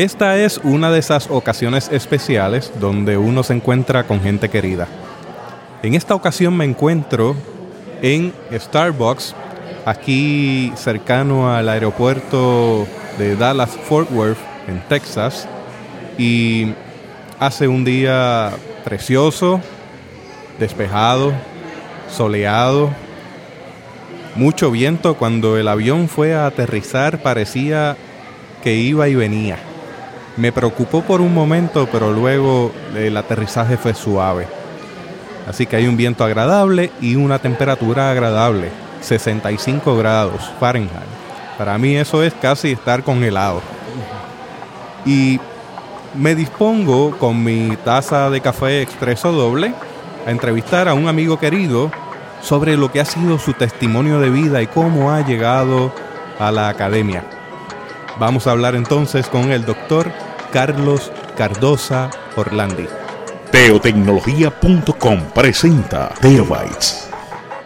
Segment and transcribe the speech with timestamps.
[0.00, 4.88] Esta es una de esas ocasiones especiales donde uno se encuentra con gente querida.
[5.82, 7.36] En esta ocasión me encuentro
[8.00, 9.34] en Starbucks,
[9.84, 12.86] aquí cercano al aeropuerto
[13.18, 15.46] de Dallas Fort Worth, en Texas,
[16.16, 16.72] y
[17.38, 18.52] hace un día
[18.84, 19.60] precioso,
[20.58, 21.34] despejado,
[22.10, 22.88] soleado,
[24.34, 25.18] mucho viento.
[25.18, 27.98] Cuando el avión fue a aterrizar parecía
[28.64, 29.58] que iba y venía.
[30.40, 34.48] Me preocupó por un momento, pero luego el aterrizaje fue suave.
[35.46, 38.70] Así que hay un viento agradable y una temperatura agradable,
[39.02, 41.10] 65 grados Fahrenheit.
[41.58, 43.60] Para mí eso es casi estar congelado.
[45.04, 45.38] Y
[46.14, 49.74] me dispongo con mi taza de café expreso doble
[50.26, 51.90] a entrevistar a un amigo querido
[52.40, 55.92] sobre lo que ha sido su testimonio de vida y cómo ha llegado
[56.38, 57.24] a la academia.
[58.18, 60.10] Vamos a hablar entonces con el doctor
[60.52, 62.86] Carlos Cardosa Orlandi.
[63.50, 67.08] Teotecnología.com presenta Teobytes.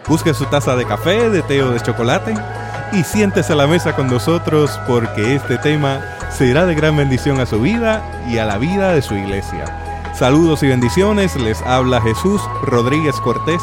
[0.07, 2.33] Busque su taza de café, de té o de chocolate
[2.93, 7.45] y siéntese a la mesa con nosotros porque este tema será de gran bendición a
[7.45, 9.65] su vida y a la vida de su iglesia.
[10.13, 13.61] Saludos y bendiciones, les habla Jesús Rodríguez Cortés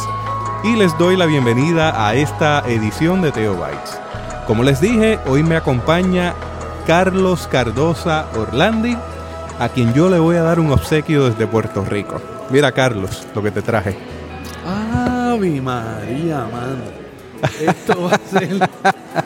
[0.65, 3.99] y les doy la bienvenida a esta edición de Teobytes.
[4.47, 6.35] Como les dije, hoy me acompaña
[6.87, 8.97] Carlos Cardosa Orlandi,
[9.63, 12.21] a quien yo le voy a dar un obsequio desde Puerto Rico.
[12.51, 13.97] Mira, Carlos, lo que te traje.
[14.67, 17.03] ¡Ave María, mano!
[17.61, 18.69] Esto va a ser.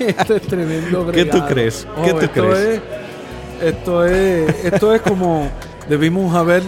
[0.01, 1.11] esto es tremendo.
[1.13, 1.87] ¿Qué tú crees?
[2.05, 2.59] ¿Qué Oh, tú esto crees?
[2.59, 2.81] Es,
[3.75, 4.65] esto es.
[4.65, 5.51] Esto es como.
[5.89, 6.63] Debimos haber.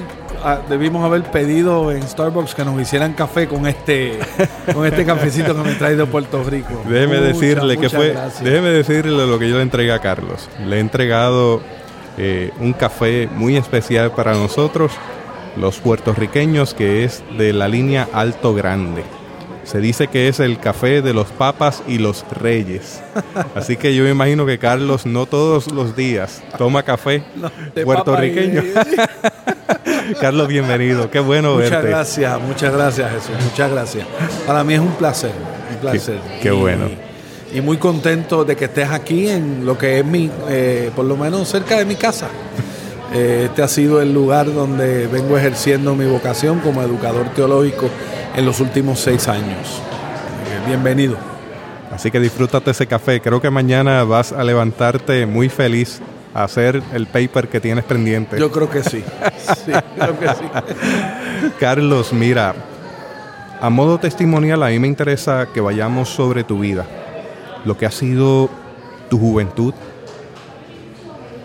[0.44, 4.18] ah, Debimos haber pedido en Starbucks que nos hicieran café con este
[4.74, 6.82] con este cafecito que me trae de Puerto Rico.
[6.88, 8.44] Déjeme Muchas, decirle que fue, gracias.
[8.44, 10.48] déjeme decirle lo que yo le entregué a Carlos.
[10.66, 11.62] Le he entregado
[12.18, 14.92] eh, un café muy especial para nosotros,
[15.56, 19.04] los puertorriqueños, que es de la línea Alto Grande.
[19.64, 23.02] Se dice que es el café de los papas y los reyes.
[23.54, 27.50] Así que yo me imagino que Carlos no todos los días toma café No,
[27.84, 28.62] puertorriqueño.
[30.20, 31.10] Carlos, bienvenido.
[31.10, 31.88] Qué bueno Muchas verte.
[31.88, 34.06] gracias, muchas gracias Jesús, muchas gracias.
[34.46, 35.32] Para mí es un placer,
[35.70, 36.18] un placer.
[36.42, 36.86] qué bueno.
[36.86, 37.07] Y
[37.62, 41.48] muy contento de que estés aquí en lo que es mi, eh, por lo menos
[41.48, 42.28] cerca de mi casa.
[43.12, 47.88] Eh, este ha sido el lugar donde vengo ejerciendo mi vocación como educador teológico
[48.36, 49.80] en los últimos seis años.
[50.46, 51.16] Eh, bienvenido.
[51.90, 53.20] Así que disfrútate ese café.
[53.20, 56.00] Creo que mañana vas a levantarte muy feliz
[56.34, 58.38] a hacer el paper que tienes pendiente.
[58.38, 59.02] Yo creo que sí.
[59.64, 61.52] Sí, creo que sí.
[61.58, 62.54] Carlos, mira,
[63.60, 66.86] a modo testimonial a mí me interesa que vayamos sobre tu vida,
[67.64, 68.48] lo que ha sido
[69.08, 69.74] tu juventud,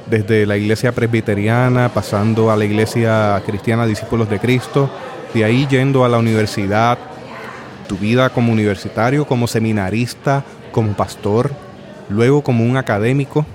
[0.06, 4.90] desde la iglesia presbiteriana, pasando a la iglesia cristiana Discípulos de Cristo,
[5.34, 6.98] de ahí yendo a la universidad,
[7.88, 11.52] tu vida como universitario, como seminarista, como pastor,
[12.10, 13.46] luego como un académico.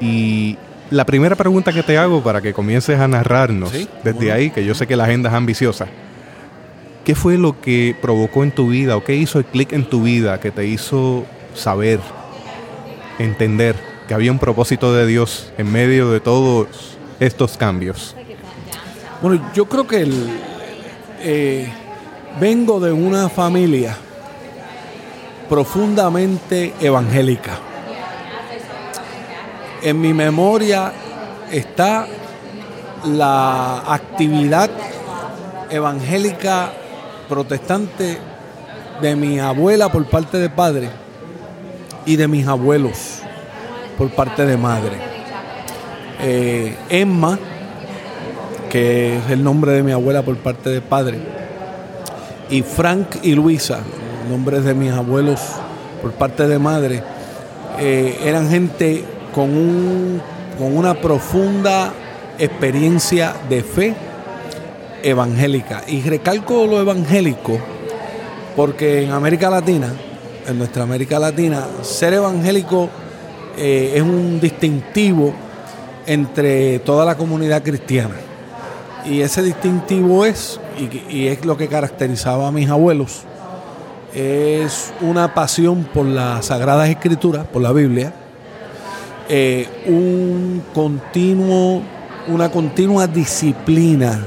[0.00, 0.58] Y
[0.90, 4.34] la primera pregunta que te hago para que comiences a narrarnos Sí, desde cómo no.
[4.34, 5.86] ahí, que yo sé que la agenda es ambiciosa,
[7.04, 10.02] ¿qué fue lo que provocó en tu vida o qué hizo el clic en tu
[10.02, 11.24] vida que te hizo
[11.54, 12.00] saber,
[13.18, 13.76] entender
[14.06, 18.14] que había un propósito de Dios en medio de todos estos cambios?
[19.20, 20.28] Bueno, yo creo que el,
[21.20, 21.72] eh,
[22.40, 23.96] vengo de una familia
[25.48, 27.58] profundamente evangélica.
[29.82, 30.92] En mi memoria
[31.50, 32.06] está
[33.04, 34.70] la actividad
[35.70, 36.72] evangélica
[37.28, 38.18] protestante
[39.00, 41.01] de mi abuela por parte de padre
[42.06, 43.20] y de mis abuelos
[43.96, 44.96] por parte de madre.
[46.20, 47.38] Eh, Emma,
[48.70, 51.18] que es el nombre de mi abuela por parte de padre,
[52.50, 53.80] y Frank y Luisa,
[54.28, 55.40] nombres de mis abuelos
[56.00, 57.02] por parte de madre,
[57.78, 60.22] eh, eran gente con, un,
[60.58, 61.92] con una profunda
[62.38, 63.94] experiencia de fe
[65.02, 65.82] evangélica.
[65.86, 67.58] Y recalco lo evangélico
[68.56, 69.92] porque en América Latina,
[70.46, 72.88] en nuestra América Latina, ser evangélico
[73.56, 75.32] eh, es un distintivo
[76.06, 78.14] entre toda la comunidad cristiana.
[79.04, 80.60] Y ese distintivo es,
[81.08, 83.22] y, es lo que caracterizaba a mis abuelos,
[84.14, 88.12] es una pasión por las Sagradas Escrituras, por la Biblia,
[89.28, 91.82] eh, un continuo,
[92.28, 94.20] una continua disciplina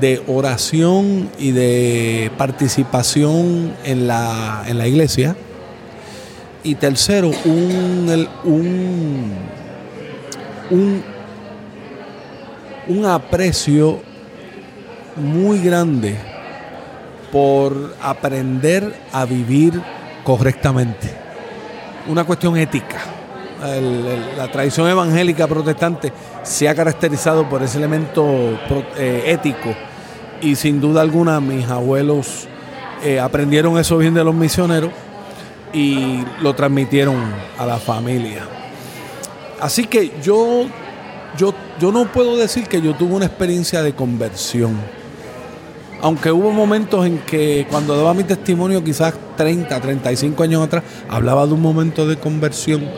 [0.00, 5.36] de oración y de participación en la, en la iglesia.
[6.62, 9.32] Y tercero, un, un,
[10.70, 11.02] un
[12.88, 14.00] un aprecio
[15.16, 16.16] muy grande
[17.30, 19.80] por aprender a vivir
[20.24, 21.10] correctamente.
[22.08, 23.17] Una cuestión ética.
[23.60, 26.12] La tradición evangélica protestante
[26.44, 28.24] se ha caracterizado por ese elemento
[28.96, 29.74] eh, ético
[30.40, 32.46] y sin duda alguna mis abuelos
[33.02, 34.90] eh, aprendieron eso bien de los misioneros
[35.72, 37.16] y lo transmitieron
[37.58, 38.42] a la familia.
[39.60, 40.66] Así que yo,
[41.36, 44.76] yo, yo no puedo decir que yo tuve una experiencia de conversión.
[46.00, 51.44] Aunque hubo momentos en que cuando daba mi testimonio, quizás 30, 35 años atrás, hablaba
[51.46, 52.88] de un momento de conversión.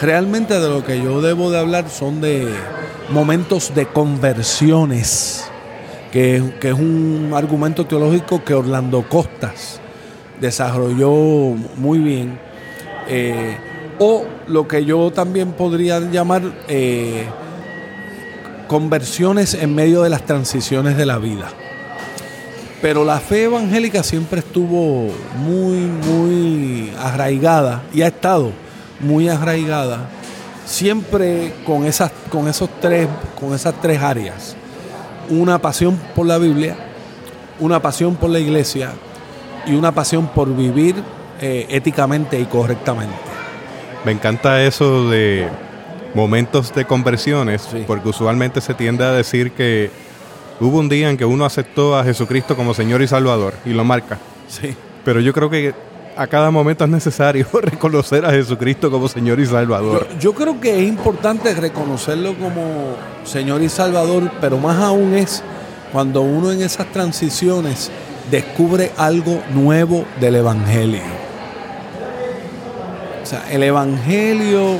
[0.00, 2.48] Realmente de lo que yo debo de hablar son de
[3.10, 5.44] momentos de conversiones,
[6.10, 9.78] que, que es un argumento teológico que Orlando Costas
[10.40, 12.38] desarrolló muy bien.
[13.08, 13.56] Eh,
[13.98, 17.26] o lo que yo también podría llamar eh,
[18.68, 21.48] conversiones en medio de las transiciones de la vida.
[22.80, 28.52] Pero la fe evangélica siempre estuvo muy, muy arraigada y ha estado
[29.00, 30.08] muy arraigada,
[30.66, 33.08] siempre con esas, con esos tres,
[33.38, 34.56] con esas tres áreas.
[35.28, 36.76] Una pasión por la Biblia,
[37.58, 38.92] una pasión por la iglesia
[39.66, 40.96] y una pasión por vivir
[41.40, 43.14] eh, éticamente y correctamente.
[44.04, 45.48] Me encanta eso de
[46.14, 47.84] momentos de conversiones, Sí.
[47.86, 49.90] porque usualmente se tiende a decir que
[50.58, 53.84] hubo un día en que uno aceptó a Jesucristo como Señor y Salvador y lo
[53.84, 54.18] marca.
[54.48, 54.74] Sí.
[55.04, 55.74] Pero yo creo que
[56.16, 60.08] a cada momento es necesario reconocer a Jesucristo como Señor y Salvador.
[60.18, 65.42] Yo, creo que es importante reconocerlo como Señor y Salvador, pero más aún es
[65.92, 67.90] cuando uno en esas transiciones
[68.30, 71.02] descubre algo nuevo del Evangelio.
[73.22, 74.78] O sea, el Evangelio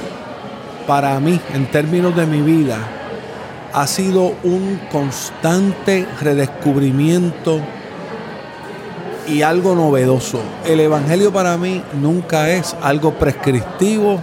[0.87, 2.79] para mí, en términos de mi vida,
[3.73, 7.61] ha sido un constante redescubrimiento
[9.31, 10.41] y algo novedoso.
[10.67, 14.21] El Evangelio para mí nunca es algo prescriptivo,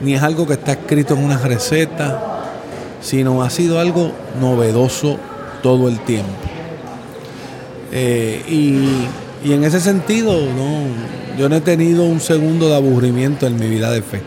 [0.00, 2.52] ni es algo que está escrito en una receta,
[3.00, 5.18] sino ha sido algo novedoso
[5.62, 6.32] todo el tiempo.
[7.92, 13.46] Eh, y, y en ese sentido, no, yo no he tenido un segundo de aburrimiento
[13.46, 14.22] en mi vida de fe.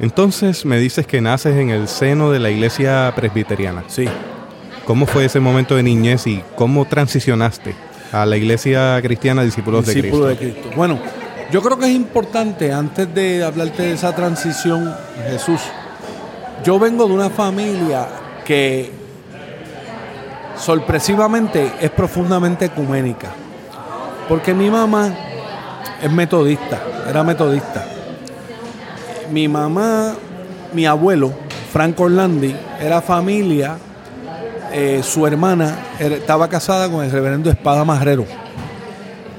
[0.00, 3.84] Entonces me dices que naces en el seno de la iglesia presbiteriana.
[3.86, 4.06] Sí.
[4.86, 7.74] ¿Cómo fue ese momento de niñez y cómo transicionaste
[8.12, 10.26] a la iglesia cristiana Discípulos de Cristo?
[10.26, 10.70] de Cristo.
[10.76, 10.98] Bueno,
[11.50, 14.94] yo creo que es importante, antes de hablarte de esa transición,
[15.30, 15.60] Jesús,
[16.64, 18.06] yo vengo de una familia
[18.44, 18.90] que
[20.56, 23.28] sorpresivamente es profundamente ecuménica.
[24.28, 25.14] Porque mi mamá
[26.02, 27.86] es metodista, era metodista.
[29.30, 30.14] Mi mamá,
[30.74, 31.32] mi abuelo,
[31.72, 33.78] Franco Orlandi, era familia
[34.76, 38.26] eh, su hermana estaba casada con el reverendo Espada Marrero,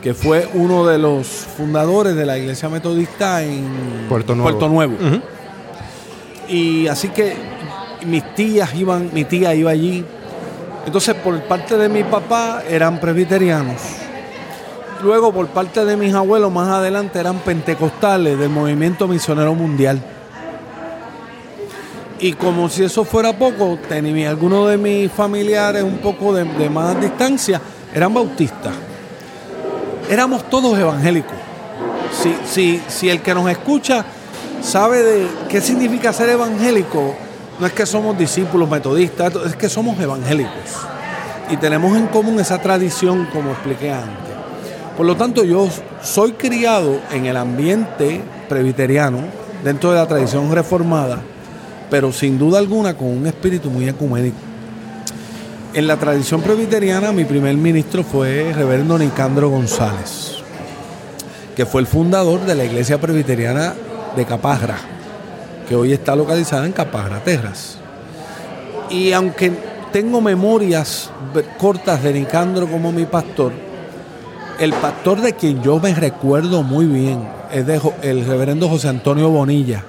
[0.02, 4.96] que fue uno de los fundadores de la iglesia metodista en Puerto Nuevo.
[6.48, 7.36] Y así que
[8.06, 10.06] mis tías iban, mi tía iba allí.
[10.86, 13.82] Entonces, por parte de mi papá eran presbiterianos.
[15.04, 20.02] Luego, por parte de mis abuelos, más adelante eran pentecostales del movimiento misionero mundial.
[22.20, 27.00] Y como si eso fuera poco, tenía algunos de mis familiares un poco de, más
[27.00, 27.62] distancia,
[27.94, 28.74] eran bautistas.
[30.10, 31.36] Éramos todos evangélicos.
[32.12, 34.06] Si, si, si el que nos escucha
[34.62, 37.16] sabe de qué significa ser evangélico,
[37.60, 40.54] no es que somos discípulos metodistas, es que somos evangélicos.
[41.50, 44.34] Y tenemos en común esa tradición, como expliqué antes.
[44.96, 45.68] Por lo tanto, yo
[46.02, 49.20] soy criado en el ambiente presbiteriano,
[49.64, 51.20] dentro de la tradición reformada,
[51.90, 54.38] pero sin duda alguna con un espíritu muy ecuménico.
[55.74, 60.38] En la tradición presbiteriana, mi primer ministro fue el reverendo Nicandro González,
[61.56, 63.74] que fue el fundador de la iglesia presbiteriana
[64.16, 64.78] de Capagra,
[65.68, 67.78] que hoy está localizada en Capagra, Texas.
[68.90, 69.52] Y aunque
[69.92, 71.10] tengo memorias
[71.58, 73.52] cortas de Nicandro como mi pastor,
[74.60, 77.66] el pastor de quien yo me recuerdo muy bien es
[78.02, 79.84] el reverendo José Antonio Bonilla,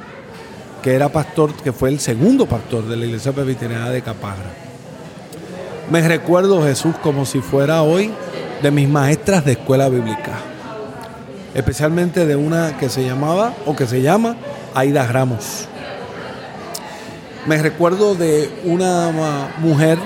[0.83, 4.50] que era pastor, que fue el segundo pastor de la iglesia presbiteriana de Capagra.
[5.90, 8.11] Me recuerdo Jesús como si fuera hoy
[8.62, 10.38] de mis maestras de escuela bíblica,
[11.54, 14.37] especialmente de una que se llamaba o que se llama
[14.75, 15.68] Aida Ramos.
[17.47, 19.99] Me recuerdo de una mujer,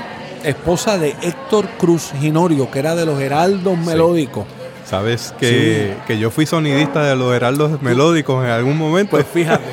[0.45, 4.45] esposa de Héctor Cruz Ginorio, que era de los Heraldos Melódicos.
[4.91, 9.13] Sabes que, que yo fui sonidista de los heraldos melódicos en algún momento.
[9.13, 9.65] Pues fíjate,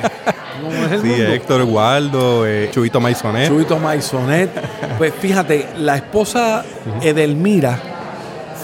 [0.62, 1.24] ¿Cómo es el Sí, mundo?
[1.32, 3.48] Héctor Waldo, eh, Chubito Maisonet.
[3.48, 4.50] Chubito Maisonet.
[4.98, 6.64] Pues fíjate, la esposa
[7.02, 7.78] Edelmira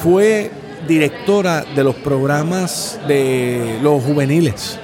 [0.03, 0.51] fue
[0.89, 4.79] directora de los programas de los juveniles.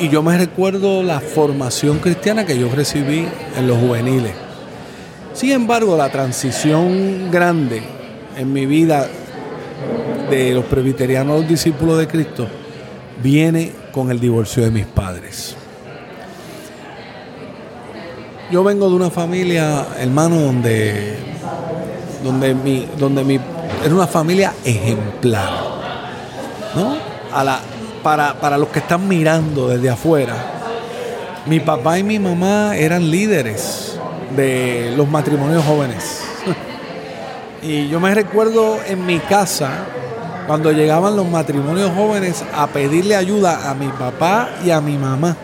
[0.00, 3.26] Y yo me recuerdo la formación cristiana que yo recibí
[3.56, 4.32] en los juveniles.
[5.32, 7.82] Sin embargo, la transición grande
[8.36, 9.08] en mi vida
[10.30, 12.46] de los presbiterianos a los discípulos de Cristo
[13.22, 15.56] viene con el divorcio de mis padres.
[18.50, 21.18] Yo vengo de una familia, hermano, donde,
[22.24, 23.38] donde mi, donde mi,
[23.84, 25.50] era una familia ejemplar,
[26.74, 26.96] ¿no?
[28.02, 30.34] Para, para los que están mirando desde afuera,
[31.44, 33.98] mi papá y mi mamá eran líderes
[34.34, 36.22] de los matrimonios jóvenes.
[37.62, 39.72] y yo me recuerdo en mi casa,
[40.46, 45.36] cuando llegaban los matrimonios jóvenes, a pedirle ayuda a mi papá y a mi mamá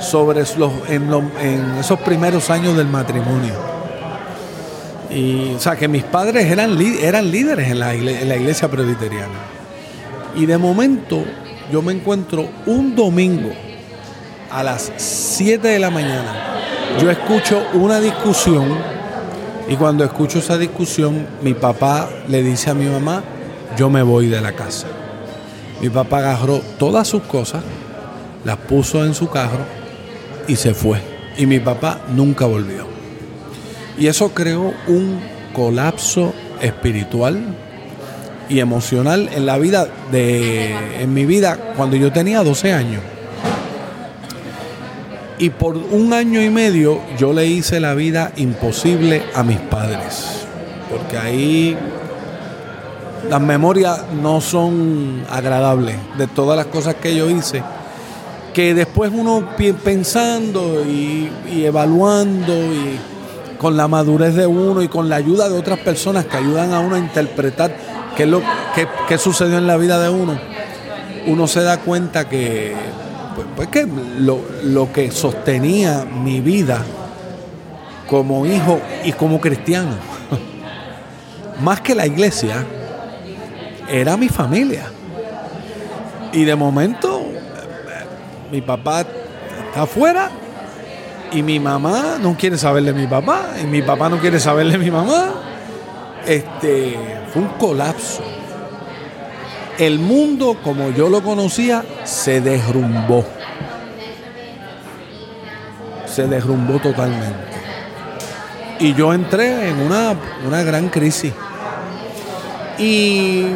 [0.00, 3.54] sobre los, en, los- en esos primeros años del matrimonio.
[5.10, 9.34] Y, o sea, que mis padres eran, eran líderes en la, en la iglesia presbiteriana.
[10.34, 11.24] Y de momento
[11.72, 13.50] yo me encuentro un domingo
[14.50, 16.34] a las 7 de la mañana.
[17.00, 18.66] Yo escucho una discusión
[19.68, 23.22] y cuando escucho esa discusión, mi papá le dice a mi mamá,
[23.76, 24.86] yo me voy de la casa.
[25.80, 27.62] Mi papá agarró todas sus cosas,
[28.44, 29.64] las puso en su carro
[30.48, 31.00] y se fue.
[31.36, 32.86] Y mi papá nunca volvió.
[33.98, 35.20] Y eso creó un
[35.52, 37.38] colapso espiritual
[38.48, 43.02] y emocional en la vida de en mi vida cuando yo tenía 12 años.
[45.38, 50.46] Y por un año y medio yo le hice la vida imposible a mis padres.
[50.90, 51.76] Porque ahí
[53.28, 57.62] las memorias no son agradables de todas las cosas que yo hice.
[58.56, 59.50] Que después uno
[59.84, 61.30] pensando y,
[61.62, 62.98] evaluando y
[63.58, 66.80] con la madurez de uno y con la ayuda de otras personas que ayudan a
[66.80, 67.76] uno a interpretar
[68.16, 68.40] qué es lo
[68.74, 70.40] que, qué sucedió en la vida de uno,
[71.26, 72.74] uno se da cuenta que,
[73.34, 73.86] pues, pues que
[74.20, 76.82] lo, lo que sostenía mi vida
[78.08, 79.96] como hijo y como cristiano,
[81.60, 82.64] más que la iglesia,
[83.86, 84.86] era mi familia.
[86.32, 87.15] Y de momento,
[88.50, 90.30] mi papá está afuera
[91.32, 94.68] y mi mamá no quiere saber de mi papá y mi papá no quiere saber
[94.68, 95.34] de mi mamá.
[96.26, 96.96] Este
[97.32, 98.22] fue un colapso.
[99.78, 103.24] El mundo como yo lo conocía se derrumbó.
[106.06, 107.46] Se derrumbó totalmente.
[108.78, 110.14] Y yo entré en una,
[110.46, 111.32] una gran crisis.
[112.78, 113.46] Y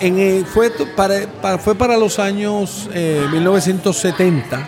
[0.00, 0.70] el- fue,
[1.74, 4.66] para, los años eh, 1970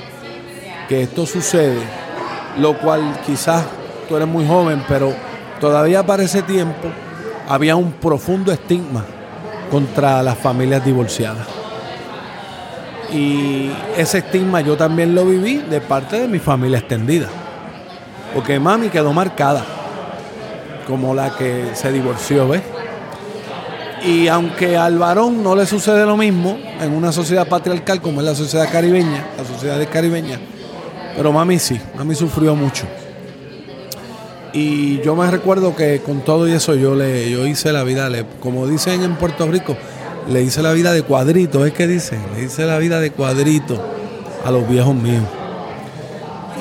[0.88, 1.80] que esto sucede,
[2.58, 3.64] lo cual quizás
[4.08, 5.14] tú eres muy joven, pero
[5.60, 6.88] todavía para ese tiempo
[7.48, 9.04] había un profundo estigma
[9.70, 11.46] contra las familias divorciadas.
[13.10, 17.26] Y ese estigma yo también lo viví de parte de mi familia extendida.
[18.34, 19.64] Porque mami quedó marcada
[20.86, 22.62] como la que se divorció, ¿ves?
[24.04, 28.26] Y aunque al varón no le sucede lo mismo en una sociedad patriarcal como es
[28.26, 30.40] la sociedad caribeña, la sociedad de caribeña,
[31.16, 32.84] pero mami sí, mami sufrió mucho.
[34.52, 38.08] Y yo me recuerdo que con todo y eso yo le yo hice la vida,
[38.10, 39.76] le, como dicen en Puerto Rico,
[40.28, 43.80] le hice la vida de cuadrito, es que dicen, le hice la vida de cuadrito
[44.44, 45.24] a los viejos míos.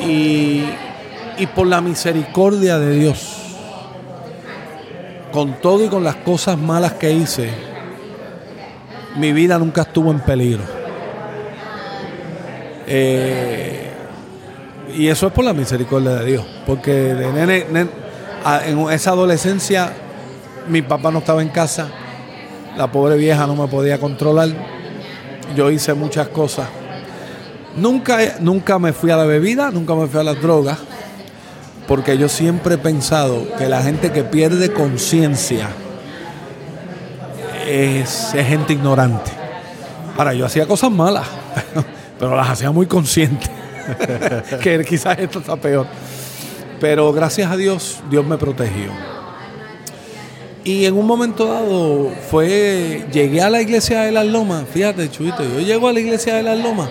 [0.08, 0.64] Y,
[1.38, 3.41] y por la misericordia de Dios,
[5.32, 7.50] con todo y con las cosas malas que hice,
[9.18, 10.64] mi vida nunca estuvo en peligro.
[12.88, 13.90] Eh,
[14.96, 16.46] y eso es por la misericordia de Dios.
[16.66, 19.94] Porque en esa adolescencia
[20.68, 21.88] mi papá no estaba en casa,
[22.78, 24.50] la pobre vieja no me podía controlar,
[25.56, 26.68] yo hice muchas cosas.
[27.76, 30.78] Nunca, nunca me fui a la bebida, nunca me fui a las drogas,
[31.88, 35.70] porque yo siempre he pensado que la gente que pierde conciencia
[37.68, 39.32] es, gente ignorante.
[40.18, 41.28] Ahora, yo hacía cosas malas,
[42.20, 43.48] pero las hacía muy consciente.
[44.62, 45.88] que quizás esto está peor.
[46.80, 48.92] Pero gracias a Dios, Dios me protegió.
[50.64, 55.44] Y en un momento dado fue, llegué a la iglesia de las Lomas, fíjate, Chuito,
[55.44, 56.90] yo llego a la iglesia de las Lomas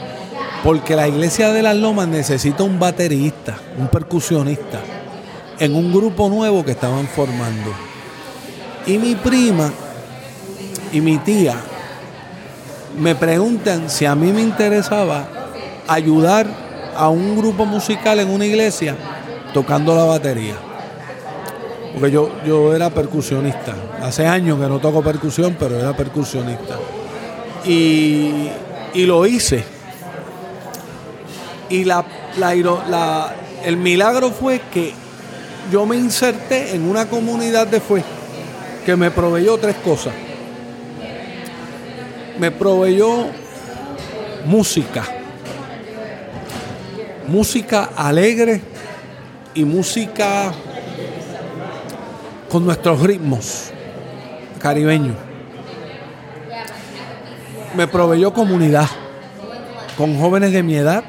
[0.62, 4.80] porque la iglesia de las Lomas necesita un baterista, un percusionista,
[5.58, 7.72] en un grupo nuevo que estaban formando.
[8.86, 9.72] Y mi prima
[10.92, 11.56] y mi tía
[12.98, 15.28] me preguntan si a mí me interesaba
[15.86, 16.46] ayudar
[16.96, 18.96] a un grupo musical en una iglesia
[19.54, 20.54] tocando la batería.
[21.94, 23.74] Porque yo, yo era percusionista.
[24.02, 26.76] Hace años que no toco percusión, pero era percusionista.
[27.64, 28.48] Y,
[28.94, 29.79] y lo hice.
[31.70, 32.04] Y la,
[33.64, 34.92] el milagro fue que
[35.70, 38.02] yo me inserté en una comunidad de fue
[38.84, 40.12] que me proveyó tres cosas.
[42.38, 43.26] Me proveyó
[44.46, 45.04] música.
[47.28, 48.60] Música alegre
[49.54, 50.52] y música
[52.50, 53.70] con nuestros ritmos
[54.58, 55.16] caribeños.
[57.76, 58.88] Me proveyó comunidad
[59.96, 61.04] con jóvenes de mi edad,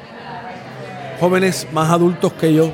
[1.22, 2.72] jóvenes más adultos que yo,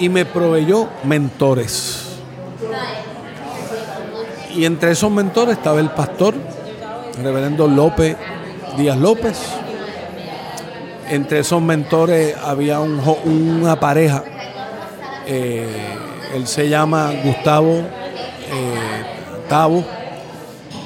[0.00, 2.18] y me proveyó mentores.
[4.52, 6.34] Y entre esos mentores estaba el pastor,
[7.22, 8.16] reverendo López
[8.76, 9.38] Díaz López.
[11.08, 14.24] Entre esos mentores había una pareja.
[15.24, 15.68] Eh,
[16.34, 19.84] él se llama Gustavo eh, Tavo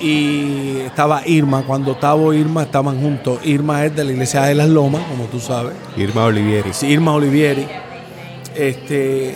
[0.05, 1.63] y estaba Irma.
[1.63, 3.39] Cuando Tavo e Irma estaban juntos.
[3.43, 5.73] Irma es de la iglesia de las Lomas, como tú sabes.
[5.97, 6.75] Irma Olivieri.
[6.75, 7.67] Sí, Irma Olivieri.
[8.55, 9.35] Este,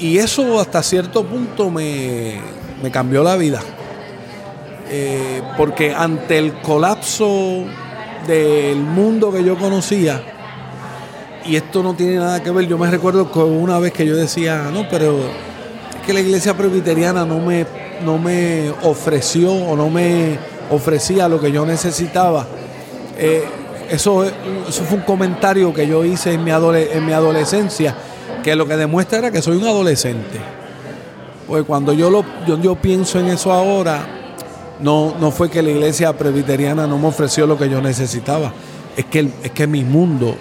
[0.00, 2.40] y eso hasta cierto punto me,
[2.90, 3.60] cambió la vida.
[4.90, 7.64] Eh, porque ante el colapso
[8.26, 10.20] del mundo que yo conocía,
[11.46, 14.16] y esto no tiene nada que ver, yo me recuerdo que una vez que yo
[14.16, 17.64] decía, no, pero es que la iglesia presbiteriana no me,
[18.04, 20.38] no me ofreció o no me
[20.70, 22.46] ofrecía lo que yo necesitaba.
[23.18, 23.44] Eh,
[23.90, 27.94] eso, eso fue un comentario que yo hice en mi, en mi adolescencia
[28.42, 30.38] que lo que demuestra era que soy un adolescente.
[31.46, 34.06] Pues cuando yo, lo, yo, pienso en eso ahora,
[34.78, 38.52] no, no fue que la iglesia presbiteriana no me ofreció lo que yo necesitaba,
[38.96, 40.36] es que, es que mi mundo,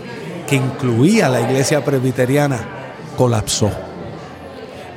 [0.47, 2.59] que incluía la iglesia presbiteriana,
[3.17, 3.71] colapsó.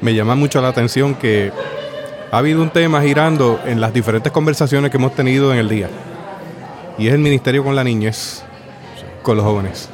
[0.03, 1.51] Me llama mucho la atención que
[2.33, 5.91] ha habido un tema girando en las diferentes conversaciones que hemos tenido en el día,
[6.97, 8.43] y es el ministerio con la niñez,
[9.23, 9.91] con los jóvenes.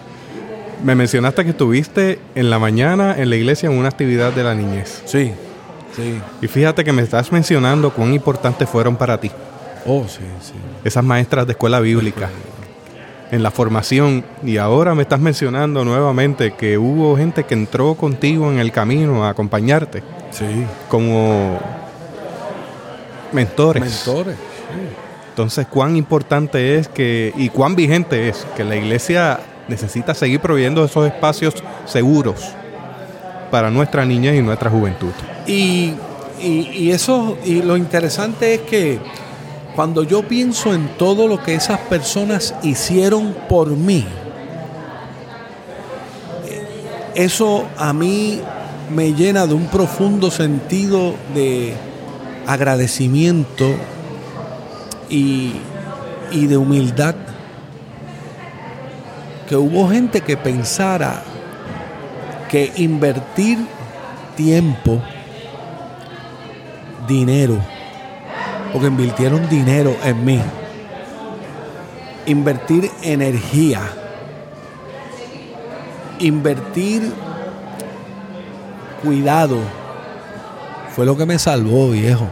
[0.85, 4.55] Me mencionaste que estuviste en la mañana en la iglesia en una actividad de la
[4.55, 5.03] niñez.
[5.05, 5.33] Sí,
[5.97, 6.21] sí.
[6.41, 9.33] Y fíjate que me estás mencionando cuán importantes fueron para ti.
[9.85, 10.53] Oh, sí, sí.
[10.85, 12.31] Esas maestras de escuela bíblica.
[13.33, 14.25] En la formación.
[14.45, 19.25] Y ahora me estás mencionando nuevamente que hubo gente que entró contigo en el camino
[19.25, 20.05] a acompañarte.
[20.31, 20.65] Sí.
[20.89, 21.59] Como
[23.33, 23.83] mentores.
[23.83, 24.37] Mentores.
[25.31, 29.39] Entonces, cuán importante es que, y cuán vigente es que la iglesia
[29.69, 32.41] necesita seguir proveyendo esos espacios seguros
[33.51, 35.13] para nuestra niña y nuestra juventud.
[35.47, 35.95] Y,
[36.91, 38.99] eso, y lo interesante es que
[39.75, 44.05] cuando yo pienso en todo lo que esas personas hicieron por mí,
[47.15, 48.41] eso a mí
[48.95, 51.75] me llena de un profundo sentido de
[52.49, 53.75] agradecimiento
[55.11, 55.53] y,
[56.31, 57.15] y de humildad
[59.47, 61.23] que hubo gente que pensara
[62.49, 63.59] que invertir
[64.35, 65.03] tiempo,
[67.07, 67.59] dinero,
[68.73, 70.41] porque invirtieron dinero en mí,
[72.25, 73.83] invertir energía,
[76.19, 77.13] invertir
[79.03, 79.59] cuidado,
[80.97, 82.27] fue lo que me salvó, viejo.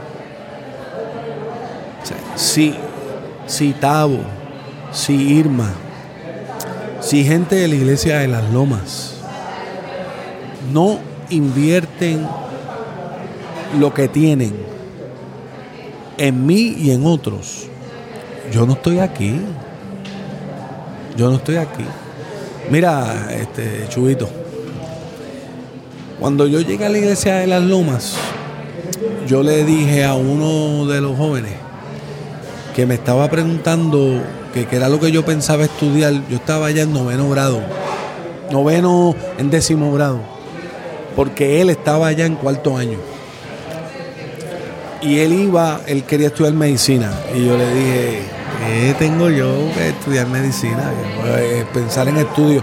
[2.56, 2.72] Si,
[3.46, 4.20] si Tavo,
[4.90, 5.74] si Irma,
[7.02, 9.16] si gente de la iglesia de las lomas
[10.72, 12.26] no invierten
[13.78, 14.54] lo que tienen
[16.16, 17.66] en mí y en otros,
[18.50, 19.38] yo no estoy aquí.
[21.14, 21.84] Yo no estoy aquí.
[22.70, 24.30] Mira, este Chubito,
[26.18, 28.16] cuando yo llegué a la iglesia de las lomas,
[29.26, 31.65] yo le dije a uno de los jóvenes
[32.76, 36.92] que me estaba preguntando que, era lo que yo pensaba estudiar, yo estaba allá en
[36.92, 37.62] noveno grado,
[38.50, 40.20] noveno en décimo grado,
[41.16, 42.98] porque él estaba allá en cuarto año.
[45.00, 47.10] Y él iba, él quería estudiar medicina.
[47.34, 48.20] Y yo le dije,
[48.66, 50.92] ¿qué tengo yo que estudiar medicina?
[51.38, 52.62] Eh, pensar en estudios.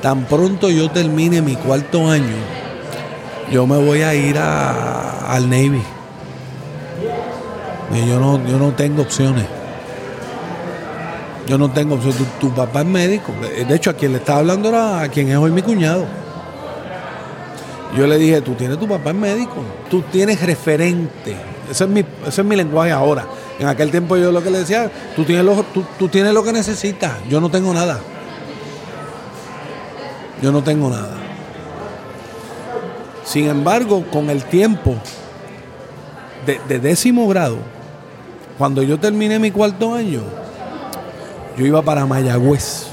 [0.00, 2.34] Tan pronto yo termine mi cuarto año,
[3.52, 5.82] yo me voy a ir al Navy.
[7.92, 9.46] Y yo no, yo no tengo opciones.
[11.46, 12.14] Yo no tengo opción.
[12.40, 13.32] Tu, papá es médico.
[13.40, 16.06] De hecho, a quien le estaba hablando era a quien es hoy mi cuñado.
[17.96, 19.62] Yo le dije, tú tienes tu papá es médico.
[19.90, 21.36] Tú tienes referente.
[21.70, 23.26] Ese es mi, ese es mi lenguaje ahora.
[23.58, 25.62] En aquel tiempo yo lo que le decía, tú tienes lo,
[25.98, 27.12] tú, tienes lo que necesitas.
[27.28, 28.00] Yo no tengo nada.
[30.40, 31.16] yo no tengo nada.
[33.24, 34.96] Sin embargo, con el tiempo
[36.46, 37.58] de décimo grado,
[38.62, 40.22] cuando yo terminé mi cuarto año,
[41.58, 42.86] yo iba para Mayagüez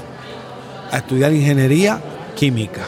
[0.90, 2.00] a estudiar ingeniería
[2.34, 2.80] química.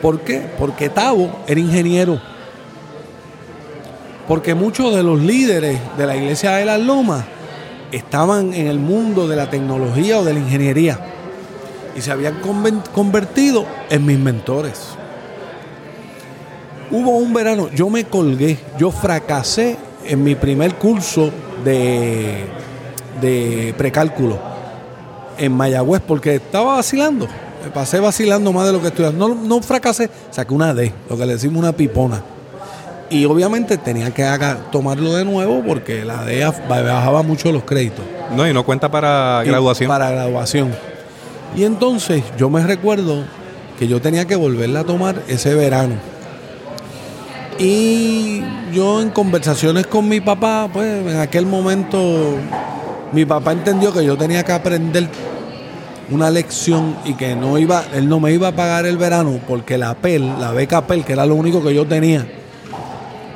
[0.00, 0.46] ¿Por qué?
[0.58, 2.18] Porque Tavo era ingeniero.
[4.26, 7.26] Porque muchos de los líderes de la iglesia de las Lomas
[7.92, 10.98] estaban en el mundo de la tecnología o de la ingeniería
[11.94, 12.40] y se habían
[12.94, 14.88] convertido en mis mentores.
[16.90, 19.76] Hubo un verano, yo me colgué, yo fracasé
[20.08, 21.30] en mi primer curso
[21.64, 22.44] de,
[23.20, 24.38] de precálculo
[25.38, 27.26] en Mayagüez porque estaba vacilando.
[27.64, 29.14] Me pasé vacilando más de lo que estudiaba.
[29.16, 32.22] No, no fracasé, saqué una D, lo que le decimos una pipona.
[33.10, 38.04] Y obviamente tenía que haga- tomarlo de nuevo porque la D bajaba mucho los créditos.
[38.36, 39.88] No, y no cuenta para Y graduación.
[39.88, 40.70] Para graduación.
[41.56, 43.24] Y entonces yo me recuerdo
[43.78, 45.94] que yo tenía que volverla a tomar ese verano.
[47.58, 48.40] Y
[48.72, 52.36] yo en conversaciones con mi papá, pues en aquel momento
[53.12, 55.08] mi papá entendió que yo tenía que aprender
[56.10, 59.76] una lección y que no iba, él no me iba a pagar el verano porque
[59.76, 62.26] la PEL, la beca PEL, que era lo único que yo tenía,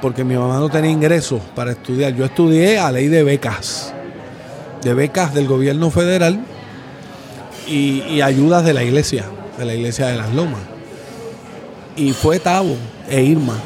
[0.00, 2.14] porque mi mamá no tenía ingresos para estudiar.
[2.14, 3.92] Yo estudié a ley de becas,
[4.84, 6.38] de becas del gobierno federal
[7.66, 9.24] y, y ayudas de la iglesia,
[9.58, 10.60] de la iglesia de las Lomas.
[11.96, 12.76] Y fue Tavo
[13.10, 13.56] e Irma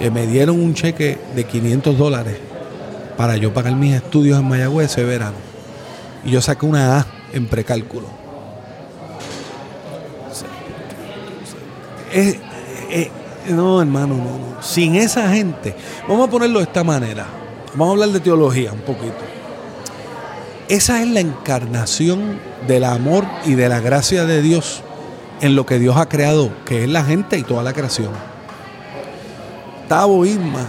[0.00, 2.38] que me dieron un cheque de 500 dólares
[3.18, 5.36] para yo pagar mis estudios en Mayagüez ese verano.
[6.24, 8.06] Y yo saqué una A en precálculo.
[13.50, 14.62] No, hermano, no, no.
[14.62, 15.74] Sin esa gente,
[16.08, 17.26] vamos a ponerlo de esta manera.
[17.74, 19.18] Vamos a hablar de teología un poquito.
[20.68, 24.82] Esa es la encarnación del amor y de la gracia de Dios
[25.42, 28.29] en lo que Dios ha creado, que es la gente y toda la creación.
[29.90, 30.68] Tavo Irma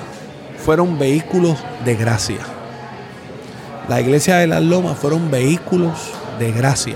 [0.66, 1.56] fueron vehículos
[1.86, 2.40] de gracia.
[3.88, 5.94] La iglesia de las Lomas fueron vehículos
[6.40, 6.96] de gracia.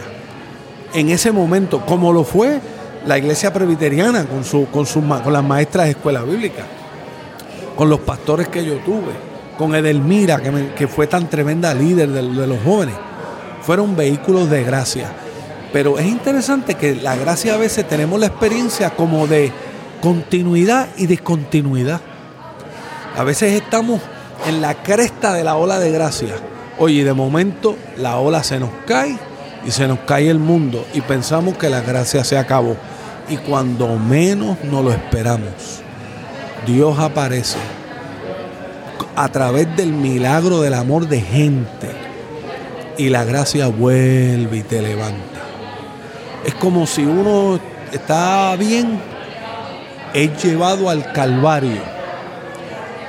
[0.96, 2.60] En ese momento, como lo fue
[3.06, 6.64] la iglesia presbiteriana con, con, con las maestras de escuela bíblica,
[7.76, 9.12] con los pastores que yo tuve,
[9.56, 12.96] con Edelmira, que, que fue tan tremenda líder de, de los jóvenes,
[13.62, 15.12] fueron vehículos de gracia.
[15.72, 19.52] Pero es interesante que la gracia a veces tenemos la experiencia como de
[20.02, 22.02] continuidad y discontinuidad.
[23.18, 24.02] A veces estamos
[24.46, 26.36] en la cresta de la ola de gracia.
[26.78, 29.18] Oye, de momento la ola se nos cae
[29.66, 32.76] y se nos cae el mundo y pensamos que la gracia se acabó.
[33.30, 35.82] Y cuando menos nos lo esperamos,
[36.68, 37.58] Dios aparece
[39.16, 41.90] a través del milagro del amor de gente
[42.98, 45.40] y la gracia vuelve y te levanta.
[46.46, 47.60] Es como si uno
[47.94, 49.00] está bien,
[50.14, 51.95] es llevado al Calvario.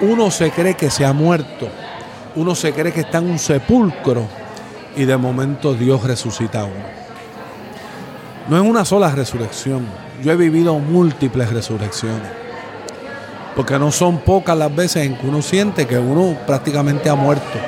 [0.00, 1.68] Uno se cree que se ha muerto,
[2.34, 4.26] uno se cree que está en un sepulcro
[4.94, 6.96] y de momento Dios resucita a uno.
[8.48, 9.86] No es una sola resurrección,
[10.22, 12.28] yo he vivido múltiples resurrecciones,
[13.56, 17.58] porque no son pocas las veces en que uno siente que uno prácticamente ha muerto,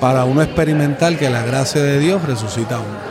[0.00, 3.10] para uno experimentar que la gracia de Dios resucita a uno.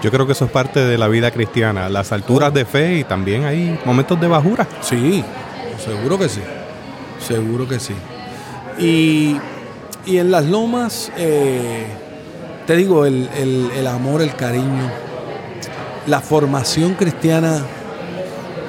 [0.00, 3.04] Yo creo que eso es parte de la vida cristiana, las alturas de fe y
[3.04, 4.66] también hay momentos de bajura.
[4.80, 5.24] Sí,
[5.78, 6.40] seguro que sí.
[7.26, 7.94] Seguro que sí.
[8.78, 9.36] Y,
[10.04, 11.86] y en las lomas, eh,
[12.66, 14.90] te digo, el, el- el amor, el cariño,
[16.06, 17.64] la formación cristiana.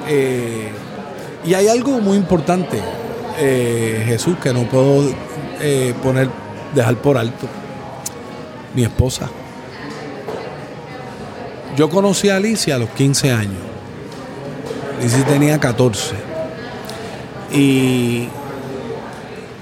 [0.08, 0.70] eh,
[1.44, 2.80] y hay algo muy importante,
[3.38, 5.04] eh, Jesús, que no puedo
[6.02, 6.28] poner,
[6.74, 7.46] dejar por alto.
[8.74, 9.28] Mi esposa.
[11.76, 13.62] Yo conocí a Alicia a los 15 años.
[15.00, 16.14] Alicia tenía 14.
[17.52, 18.28] Y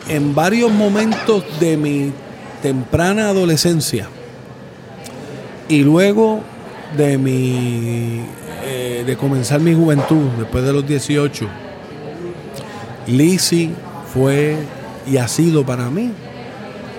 [0.09, 2.13] en varios momentos de mi
[2.63, 4.09] temprana adolescencia
[5.69, 6.41] y luego
[6.97, 8.23] de mi
[8.65, 11.49] eh, de comenzar mi juventud después de los 18
[13.07, 13.71] Lizzie
[14.13, 14.57] fue
[15.07, 16.11] y ha sido para mí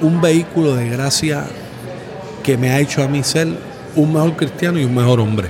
[0.02, 1.46] un vehículo de gracia
[2.44, 3.48] que me ha hecho a mí ser
[3.96, 5.50] un mejor cristiano y un mejor hombre.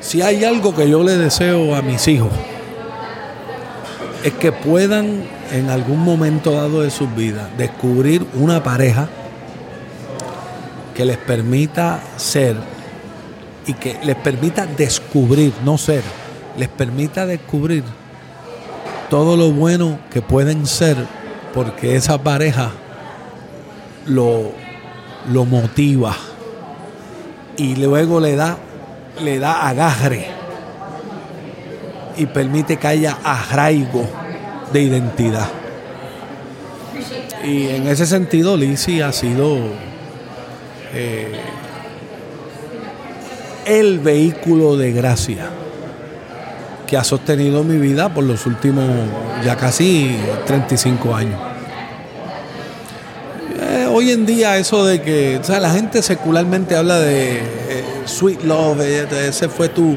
[0.00, 2.30] Si hay algo que yo le deseo a mis hijos,
[4.24, 9.08] es que puedan en algún momento dado de sus vidas descubrir una pareja
[10.94, 12.56] que les permita ser
[13.66, 16.02] y que les permita descubrir, no ser,
[16.56, 17.84] les permita descubrir
[19.10, 20.96] todo lo bueno que pueden ser
[21.52, 22.72] porque esa pareja
[24.06, 24.52] lo,
[25.30, 26.16] lo motiva,
[27.56, 28.58] y luego le da,
[29.22, 30.26] le da agarre
[32.16, 34.08] y permite que haya arraigo
[34.72, 35.48] de identidad.
[37.44, 39.58] Y en ese sentido, Lizzie ha sido
[40.94, 41.40] eh,
[43.66, 45.50] el vehículo de gracia
[46.86, 48.88] que ha sostenido mi vida por los últimos
[49.44, 51.40] ya casi 35 años.
[53.60, 57.84] Eh, hoy en día eso de que, o sea, la gente secularmente habla de eh,
[58.04, 59.96] sweet love, ese fue tu,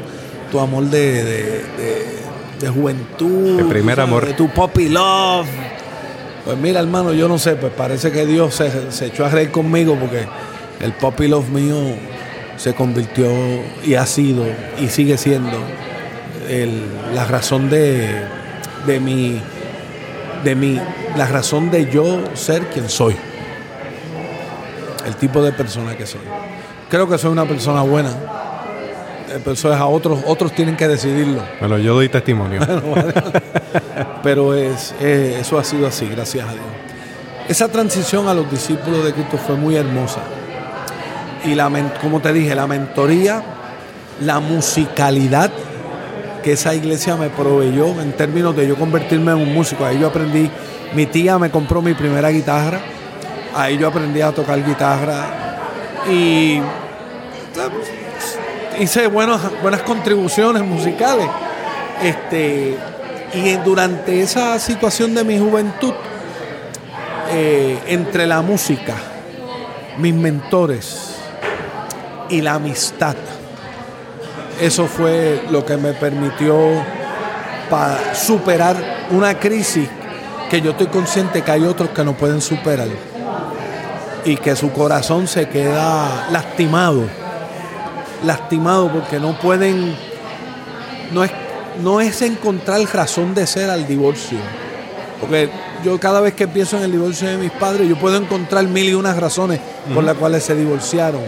[0.50, 2.18] tu amor de, de, de-
[2.60, 3.60] de juventud.
[3.60, 4.26] El primer amor.
[4.26, 5.46] De tu puppy love.
[6.44, 9.50] Pues mira, hermano, yo no sé, pues parece que Dios se, se echó a reír
[9.50, 10.26] conmigo porque
[10.80, 11.76] el puppy love mío
[12.56, 13.28] se convirtió
[13.84, 14.44] y ha sido
[14.80, 15.56] y sigue siendo
[16.48, 16.82] el-
[17.14, 18.08] la razón de,
[18.86, 19.40] de mi
[20.44, 20.80] de mi
[21.16, 23.14] la razón de yo ser quien soy
[25.06, 26.20] el tipo de persona que soy
[26.88, 28.10] creo que soy una persona buena
[29.46, 32.60] eso es a otros otros tienen que decidirlo Bueno, yo doy testimonio.
[34.22, 36.64] pero es, eh, eso ha sido así, gracias a Dios.
[37.48, 40.20] Esa transición a los discípulos de Cristo fue muy hermosa.
[41.44, 41.70] Y la,
[42.02, 43.42] como te dije, la mentoría,
[44.20, 45.50] la musicalidad
[46.42, 49.84] que esa iglesia me proveyó en términos de yo convertirme en un músico.
[49.84, 50.50] Ahí yo aprendí,
[50.94, 52.80] mi tía me compró mi primera guitarra,
[53.54, 55.26] ahí yo aprendí a tocar guitarra
[56.10, 56.60] y
[58.80, 61.26] hice buenas, buenas contribuciones musicales.
[62.02, 62.76] Este,
[63.34, 65.92] y durante esa situación de mi juventud,
[67.30, 68.94] eh, entre la música,
[69.98, 71.16] mis mentores
[72.30, 73.16] y la amistad,
[74.60, 76.56] eso fue lo que me permitió
[77.68, 78.76] para superar
[79.10, 79.88] una crisis
[80.50, 82.88] que yo estoy consciente que hay otros que no pueden superar
[84.24, 87.04] y que su corazón se queda lastimado,
[88.24, 89.94] lastimado porque no pueden,
[91.12, 91.30] no es,
[91.82, 94.38] no es encontrar razón de ser al divorcio.
[95.20, 95.50] Porque
[95.84, 98.88] yo cada vez que pienso en el divorcio de mis padres, yo puedo encontrar mil
[98.88, 99.60] y unas razones
[99.94, 101.22] por las cuales se divorciaron.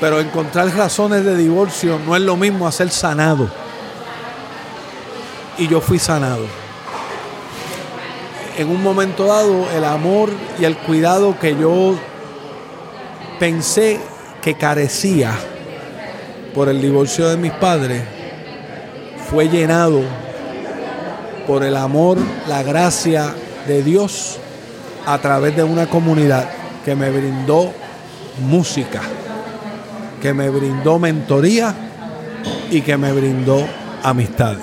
[0.00, 3.50] Pero encontrar razones de divorcio no es lo mismo a ser sanado.
[5.58, 6.44] Y yo fui sanado.
[8.58, 11.94] En un momento dado, el amor y el cuidado que yo
[13.38, 14.00] pensé
[14.42, 15.34] que carecía
[16.56, 18.02] por el divorcio de mis padres
[19.28, 20.00] fue llenado
[21.46, 22.16] por el amor,
[22.48, 23.34] la gracia
[23.68, 24.38] de Dios
[25.04, 26.48] a través de una comunidad
[26.82, 27.72] que me brindó
[28.40, 29.02] música,
[30.22, 31.74] que me brindó mentoría
[32.70, 33.62] y que me brindó
[34.02, 34.56] amistad.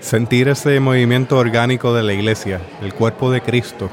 [0.00, 3.88] Sentir ese movimiento orgánico de la iglesia, el cuerpo de Cristo,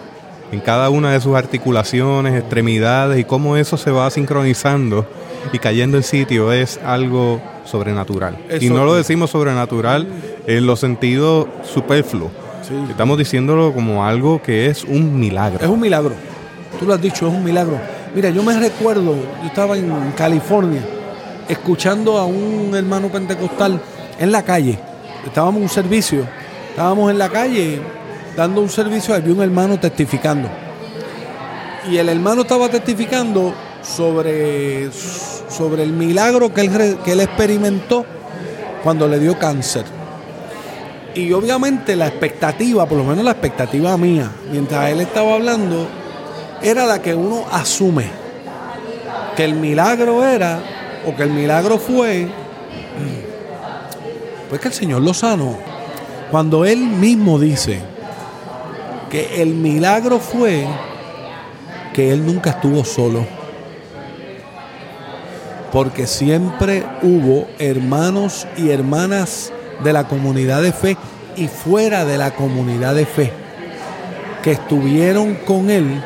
[0.52, 5.08] en cada una de sus articulaciones, extremidades y cómo eso se va sincronizando
[5.52, 8.38] y cayendo en sitio es algo sobrenatural.
[8.60, 10.08] y no lo decimos sobrenatural
[10.46, 12.32] en los sentidos superfluos.
[12.68, 12.74] Sí.
[12.90, 15.64] Estamos diciéndolo como algo que es un milagro.
[15.64, 16.14] Es un milagro.
[16.80, 17.80] Tú lo has dicho, es un milagro.
[18.14, 20.82] Mira, yo me recuerdo, yo estaba en California
[21.48, 23.80] escuchando a un hermano pentecostal
[24.20, 24.78] en la calle.
[25.26, 26.28] Estábamos en un servicio,
[26.70, 27.80] estábamos en la calle
[28.36, 30.50] dando un servicio, había un hermano testificando.
[31.90, 34.90] Y el hermano estaba testificando sobre,
[35.58, 38.06] sobre el milagro que él, que él experimentó
[38.84, 39.86] cuando le dio cáncer.
[41.16, 45.88] Y obviamente la expectativa, por lo menos la expectativa mía, mientras él estaba hablando,
[46.62, 48.06] era la que uno asume.
[49.36, 50.60] Que el milagro era,
[51.08, 52.28] o que el milagro fue,
[54.50, 55.58] pues que el Señor lo sanó.
[56.32, 57.80] Cuando él mismo dice
[59.10, 60.68] que el milagro fue
[61.94, 63.37] que él nunca estuvo solo.
[65.72, 69.52] Porque siempre hubo hermanos y hermanas
[69.84, 70.98] de la comunidad de fe
[71.36, 73.32] y fuera de la comunidad de fe
[74.44, 76.02] que estuvieron con él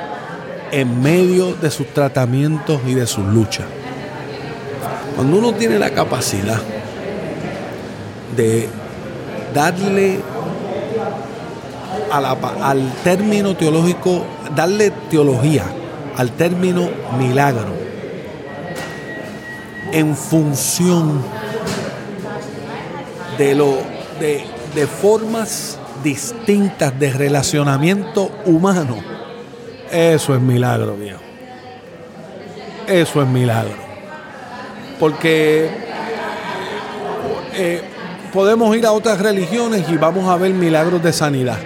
[0.71, 3.65] en medio de sus tratamientos y de sus luchas.
[5.15, 6.59] Cuando uno tiene la capacidad
[8.35, 8.67] de
[9.53, 10.19] darle
[12.11, 14.23] al término teológico,
[14.55, 15.65] darle teología
[16.17, 17.80] al término milagro
[19.91, 21.21] en función
[23.37, 23.77] de, lo,
[24.19, 28.97] de, formas distintas de relacionamiento humano,
[29.91, 31.19] eso es milagro, viejo.
[32.87, 33.75] Eso es milagro.
[34.99, 35.69] Porque
[37.53, 37.81] eh,
[38.31, 41.57] podemos ir a otras religiones y vamos a ver milagros de sanidad.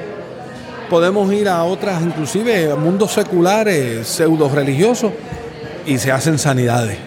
[0.90, 5.12] Podemos ir a otras, inclusive a mundos seculares, pseudo religiosos,
[5.86, 7.05] y se hacen sanidades.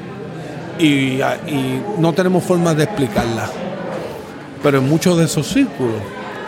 [0.79, 1.21] Y,
[1.99, 3.49] no tenemos forma de explicarla.
[4.62, 6.01] Pero en muchos de esos círculos,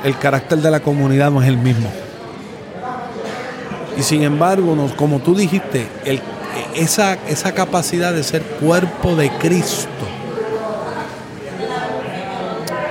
[0.04, 1.88] el carácter de la comunidad no es el mismo.
[3.96, 5.86] Y sin embargo, como tú dijiste,
[6.74, 9.88] esa, esa capacidad de ser cuerpo de Cristo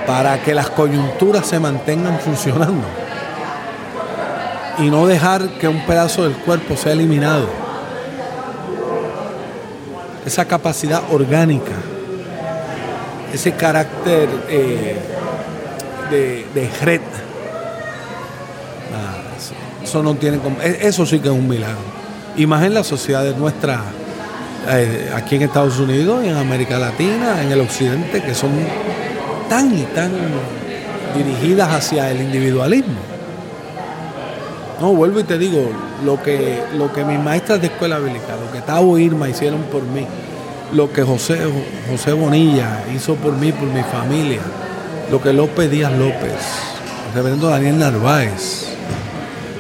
[0.06, 2.86] para que las coyunturas se mantengan funcionando
[4.80, 7.69] y no dejar que un pedazo del cuerpo sea eliminado.
[10.26, 11.72] Esa capacidad orgánica,
[13.34, 14.96] ese carácter eh,
[16.12, 17.02] de, de red.
[18.94, 19.18] Ah,
[19.84, 21.78] eso, no tiene e- eso sí que es un milagro.
[22.36, 23.82] Y más en las sociedades nuestras,
[24.70, 28.52] eh, aquí en Estados Unidos en América Latina, en el occidente, que son
[29.50, 30.12] tan y tan
[31.16, 33.19] dirigidas hacia el individualismo.
[34.82, 35.70] No, vuelvo y te digo,
[36.06, 39.84] lo que, lo que mis maestras de escuela bíblica, lo que Tavo Irma hicieron por
[39.84, 40.06] mí,
[40.72, 41.38] lo que José,
[41.90, 44.40] José Bonilla hizo por mí, por mi familia,
[45.12, 46.32] lo que López Díaz López,
[47.10, 48.68] el reverendo Daniel Narváez.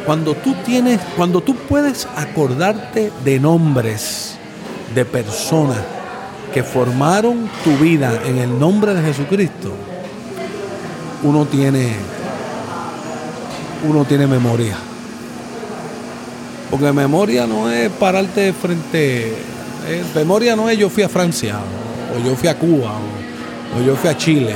[0.05, 4.35] Cuando tú tienes, cuando tú puedes acordarte de nombres
[4.95, 5.79] de personas
[6.53, 9.73] que formaron tu vida en el nombre de Jesucristo,
[11.23, 11.93] uno tiene,
[13.87, 14.77] uno tiene memoria.
[16.69, 19.33] Porque memoria no es pararte frente.
[20.13, 21.57] memoria no es yo fui a Francia,
[22.15, 22.93] o, yo fui a Cuba,
[23.77, 24.55] o, yo fui a Chile.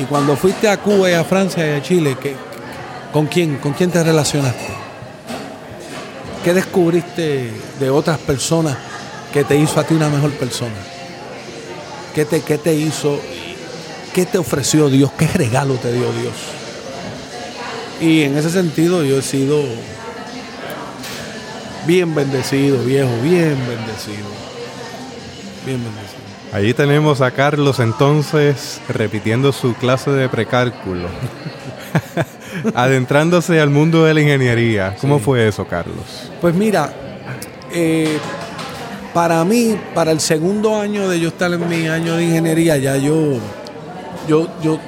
[0.00, 2.34] Y cuando fuiste a Cuba y a Francia y a Chile, ¿qué-
[3.12, 3.56] ¿con quién?
[3.56, 4.66] ¿Con quién te relacionaste?
[6.44, 8.76] ¿Qué descubriste de otras personas
[9.32, 10.74] que te hizo a ti una mejor persona?
[12.14, 13.20] ¿Qué te, qué te hizo?
[14.14, 15.10] ¿Qué te ofreció Dios?
[15.18, 16.34] ¿Qué regalo te dio Dios?
[18.00, 19.60] Y en ese sentido yo he sido
[21.86, 24.26] bien bendecido, viejo, bien bendecido.
[25.64, 26.16] Bien bendecido.
[26.52, 31.08] Ahí tenemos a Carlos entonces repitiendo su clase de precálculo.
[32.74, 34.96] Adentrándose al mundo de la ingeniería.
[35.00, 35.24] ¿Cómo Sí.
[35.24, 36.30] fue eso, Carlos?
[36.40, 36.92] Pues mira,
[37.72, 38.18] eh,
[39.12, 42.96] para mí, para el segundo año de yo estar en mi año de ingeniería, ya
[42.96, 43.34] yo,
[44.28, 44.78] yo, yo,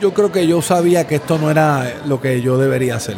[0.00, 3.16] yo creo que yo sabía que esto no era lo que yo debería hacer.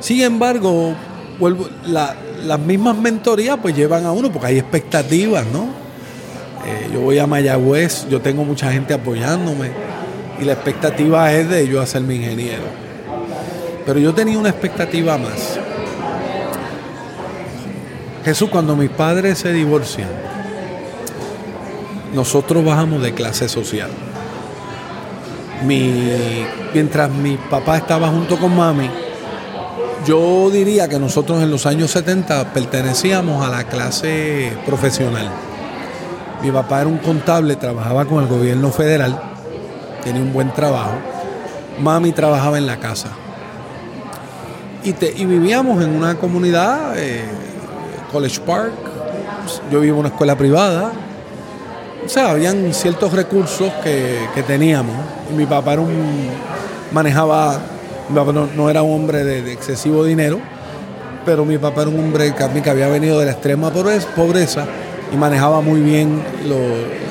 [0.00, 0.94] Sin embargo,
[1.38, 5.62] vuelvo, la- las mismas mentorías pues llevan a uno, porque hay expectativas, ¿no?
[6.66, 9.70] Eh, yo voy a Mayagüez, yo tengo mucha gente apoyándome
[10.40, 12.64] y la expectativa es de yo hacerme ingeniero.
[13.86, 15.58] Pero yo tenía una expectativa más.
[18.24, 20.08] Jesús, cuando mis padres se divorcian,
[22.14, 23.90] nosotros bajamos de clase social.
[25.66, 28.88] Mi- mientras mi papá estaba junto con mami,
[30.06, 35.28] yo diría que nosotros en los años 70 pertenecíamos a la clase profesional.
[36.42, 39.18] Mi papá era un contable, trabajaba con el gobierno federal,
[40.02, 40.92] tenía un buen trabajo.
[41.80, 43.08] Mami trabajaba en la casa.
[44.84, 47.24] Y, te- y vivíamos en una comunidad, eh,
[48.12, 48.72] College Park,
[49.70, 50.92] yo vivo en una escuela privada.
[52.04, 54.94] O sea, habían ciertos recursos que, que teníamos.
[55.30, 56.28] Y mi papá era un,
[56.92, 57.58] manejaba,
[58.08, 60.38] mi papá no, no era un hombre de, excesivo dinero,
[61.24, 64.66] pero mi papá era un hombre que, había venido de la extrema pobreza,
[65.12, 66.22] y manejaba muy bien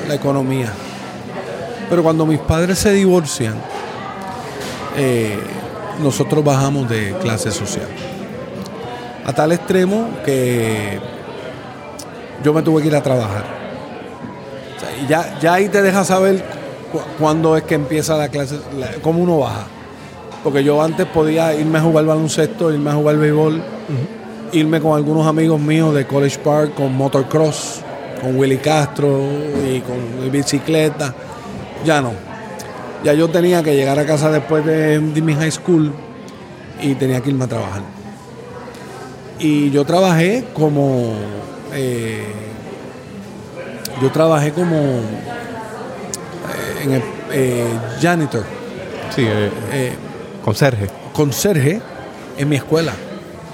[0.08, 0.72] la economía.
[1.88, 3.54] Pero cuando mis padres se divorcian,
[4.96, 5.38] eh,
[6.02, 7.86] nosotros bajamos de clase social.
[9.26, 10.98] A tal extremo que
[12.42, 13.44] yo me tuve que ir a trabajar.
[15.02, 16.44] Y ya, ya ahí te deja saber
[16.92, 19.66] cu- cuándo es que empieza la clase, la- cómo uno baja.
[20.44, 23.62] Porque yo antes podía irme a jugar baloncesto, irme a jugar béisbol,
[24.52, 27.80] irme con algunos amigos míos de College Park, con motocross,
[28.20, 29.20] con Willy Castro
[29.66, 31.14] y con bicicleta.
[31.84, 32.12] Ya no.
[33.02, 35.92] Ya yo tenía que llegar a casa después de, de mi high school
[36.80, 37.82] y tenía que irme a trabajar.
[39.38, 41.14] Y yo trabajé como.
[41.72, 42.22] eh,
[44.00, 44.76] yo trabajé como.
[44.76, 45.02] eh,
[46.84, 47.66] en el, eh,
[48.00, 48.44] janitor,
[49.14, 49.92] Sí, eh, eh,
[50.44, 50.88] conserje.
[51.12, 51.80] conserje
[52.36, 52.92] en mi escuela.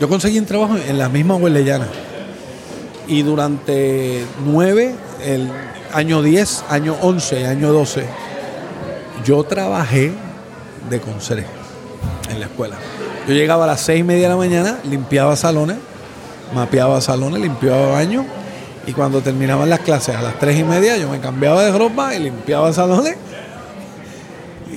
[0.01, 1.87] Yo conseguí un trabajo en la misma Huelellana.
[3.07, 5.49] Y durante nueve, el
[5.93, 8.05] año 10, año 11, año 12,
[9.25, 10.13] yo trabajé
[10.89, 11.47] de conserje
[12.31, 12.77] en la escuela.
[13.29, 15.77] Yo llegaba a las seis y media de la mañana, limpiaba salones,
[16.55, 18.25] mapeaba salones, limpiaba baños.
[18.87, 22.15] Y cuando terminaban las clases a las tres y media, yo me cambiaba de ropa
[22.15, 23.17] y limpiaba salones.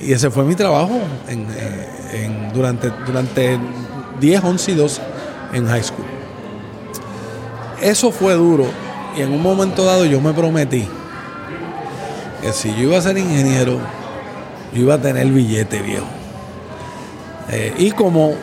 [0.04, 3.58] Y ese fue mi trabajo en, eh, durante, durante
[4.20, 5.02] 10, 11 y 12
[5.54, 6.04] en high school.
[7.80, 8.66] Eso fue duro
[9.16, 10.86] Y en un momento dado yo me prometí
[12.40, 13.78] que si yo iba a ser ingeniero,
[14.74, 16.04] yo iba a tener billete viejo.
[17.50, 18.34] Eh, y como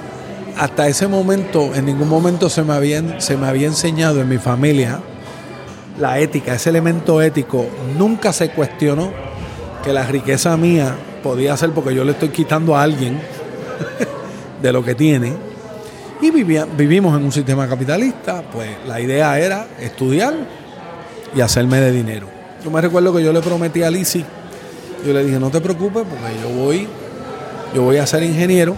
[0.58, 4.40] hasta ese momento, en ningún momento se me, había, se me había enseñado en mi
[4.40, 5.02] familia
[6.00, 9.12] la ética, ese elemento ético, nunca se cuestionó
[9.84, 13.20] que la riqueza mía podía ser porque yo le estoy quitando a alguien
[14.62, 15.34] de lo que tiene.
[16.22, 20.36] Y vivimos en un sistema capitalista, pues la idea era estudiar
[21.36, 22.28] y hacerme de dinero.
[22.64, 24.24] Yo me recuerdo que yo le prometí a Lizzie,
[25.06, 26.88] yo le dije, no te preocupes porque yo voy,
[27.74, 28.76] yo voy a ser ingeniero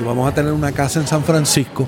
[0.00, 1.86] y vamos a tener una casa en San Francisco.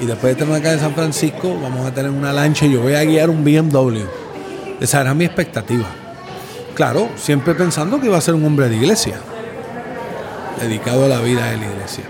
[0.00, 2.72] Y después de tener una casa en San Francisco, vamos a tener una lancha y
[2.72, 4.04] yo voy a guiar un BMW.
[4.80, 6.05] Esa era mi expectativa.
[6.76, 9.18] Claro, siempre pensando que iba a ser un hombre de iglesia,
[10.60, 12.04] dedicado a la vida de la iglesia.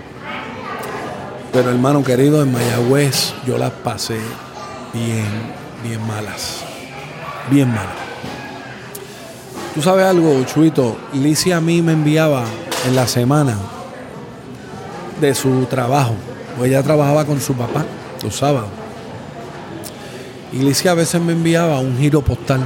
[1.53, 4.19] Pero hermano querido, en Mayagüez yo las pasé
[4.93, 5.25] bien,
[5.81, 6.65] bien malas.
[7.49, 7.95] Bien malas.
[9.73, 12.43] Tú sabes algo, Chuito, Licia a mí me enviaba
[12.85, 13.57] en la semana
[15.21, 16.15] de su trabajo.
[16.57, 17.85] Pues ella trabajaba con su papá
[18.21, 18.69] los sábados.
[20.51, 22.59] Y Licia a veces me enviaba un giro postal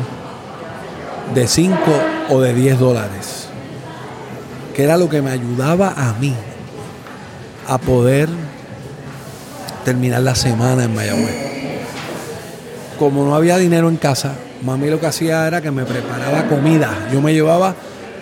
[1.33, 1.77] de 5
[2.29, 3.47] o de 10 dólares.
[4.75, 6.33] Que era lo que me ayudaba a mí
[7.67, 8.29] a poder
[9.83, 11.35] terminar la semana en Mayagüez.
[12.97, 17.07] Como no había dinero en casa, mami lo que hacía era que me preparaba comida.
[17.11, 17.75] Yo me llevaba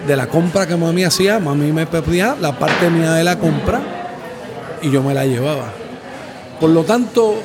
[0.08, 3.82] de la compra que mami hacía, mami me pedía la parte mía de la compra
[4.82, 5.74] y yo me la llevaba.
[6.60, 7.36] Por lo tanto,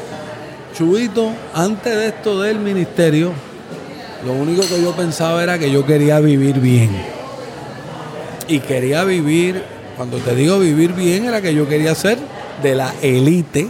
[0.76, 3.32] Chubito, antes de esto del ministerio,
[4.24, 6.90] lo único que yo pensaba era que yo quería vivir bien.
[8.48, 9.62] Y quería vivir,
[9.96, 12.18] cuando te digo vivir bien, era que yo quería ser
[12.62, 13.68] de la élite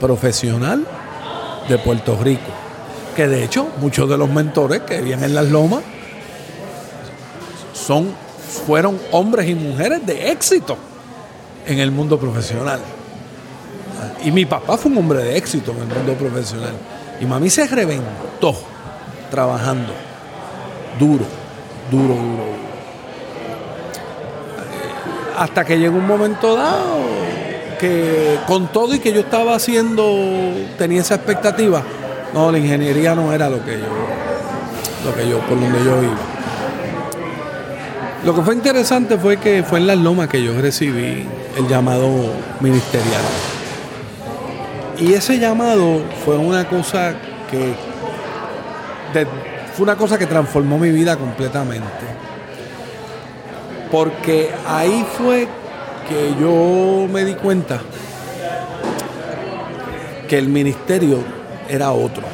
[0.00, 0.86] profesional
[1.68, 2.50] de Puerto Rico.
[3.14, 5.82] Que de hecho, muchos de los mentores que vienen en las lomas
[7.74, 8.12] son,
[8.66, 10.76] fueron hombres y mujeres de éxito
[11.66, 12.80] en el mundo profesional.
[14.24, 16.72] Y mi papá fue un hombre de éxito en el mundo profesional.
[17.20, 18.73] Y mami se reventó
[19.30, 19.92] trabajando.
[20.98, 21.24] Duro,
[21.90, 22.54] duro, duro.
[25.36, 27.24] Hasta que llegó un momento dado
[27.78, 30.16] que con todo y que yo estaba haciendo,
[30.78, 31.82] tenía esa expectativa.
[32.32, 33.86] No, la ingeniería no era lo que yo,
[35.04, 36.34] lo que yo, por donde yo iba.
[38.24, 42.08] Lo que fue interesante fue que fue en las lomas que yo recibí el llamado
[42.60, 43.22] ministerial.
[44.98, 47.14] Y ese llamado fue una cosa
[47.50, 47.74] que
[49.74, 52.04] fue una cosa que transformó mi vida completamente.
[53.90, 55.48] Porque ahí fue
[56.08, 57.80] que yo me di cuenta
[60.28, 61.22] que el ministerio
[61.68, 62.24] era otro,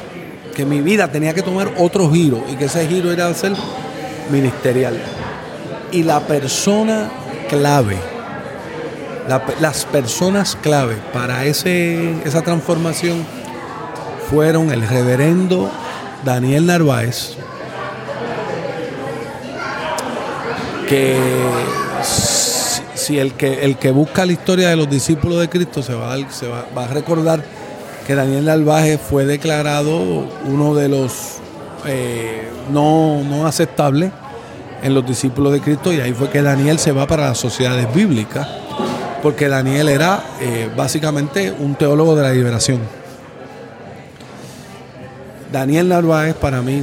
[0.54, 3.52] que mi vida tenía que tomar otro giro y que ese giro era ser
[4.30, 4.98] ministerial.
[5.92, 7.10] Y la persona
[7.48, 7.96] clave,
[9.60, 13.24] las personas clave para ese, esa transformación
[14.30, 15.70] fueron el reverendo
[16.24, 17.36] Daniel Narváez,
[20.88, 21.16] que
[22.94, 26.14] si, el que el que busca la historia de los discípulos de Cristo se va
[26.14, 27.42] a, recordar
[28.06, 31.38] que Daniel Narváez fue declarado uno de los
[31.86, 34.12] eh, no, no aceptables
[34.82, 37.92] en los discípulos de Cristo y ahí fue que Daniel se va para las sociedades
[37.94, 38.46] bíblicas,
[39.22, 42.99] porque Daniel era eh, básicamente un teólogo de la liberación.
[45.52, 46.82] Daniel Narváez para mí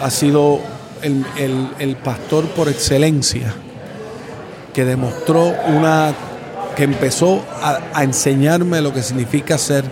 [0.00, 0.60] ha sido
[1.02, 3.54] el, pastor por excelencia
[4.72, 6.12] que demostró una
[6.76, 9.84] que empezó a, a, enseñarme lo que significa ser,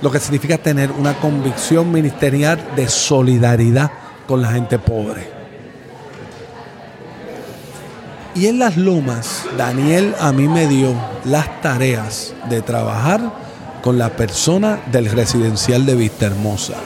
[0.00, 3.90] lo que significa tener una convicción ministerial de solidaridad
[4.26, 5.28] con la gente pobre.
[8.34, 10.94] Y en las lomas, Daniel a mí me dio
[11.26, 13.20] las tareas de trabajar
[13.82, 16.76] con la persona del residencial de Vista Hermosa.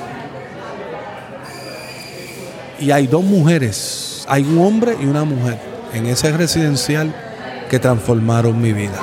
[2.78, 5.58] Y hay dos mujeres, hay un hombre y una mujer
[5.92, 7.14] en ese residencial
[7.70, 9.00] que transformaron mi vida.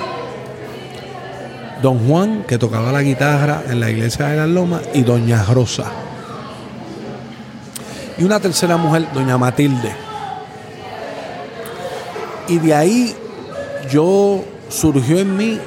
[1.82, 5.86] Don Juan, que tocaba la guitarra en la iglesia de las lomas, y Doña Rosa.
[8.18, 10.04] Y una tercera mujer, Doña Matilde
[12.48, 13.16] y de ahí
[13.90, 15.60] yo surgió en mí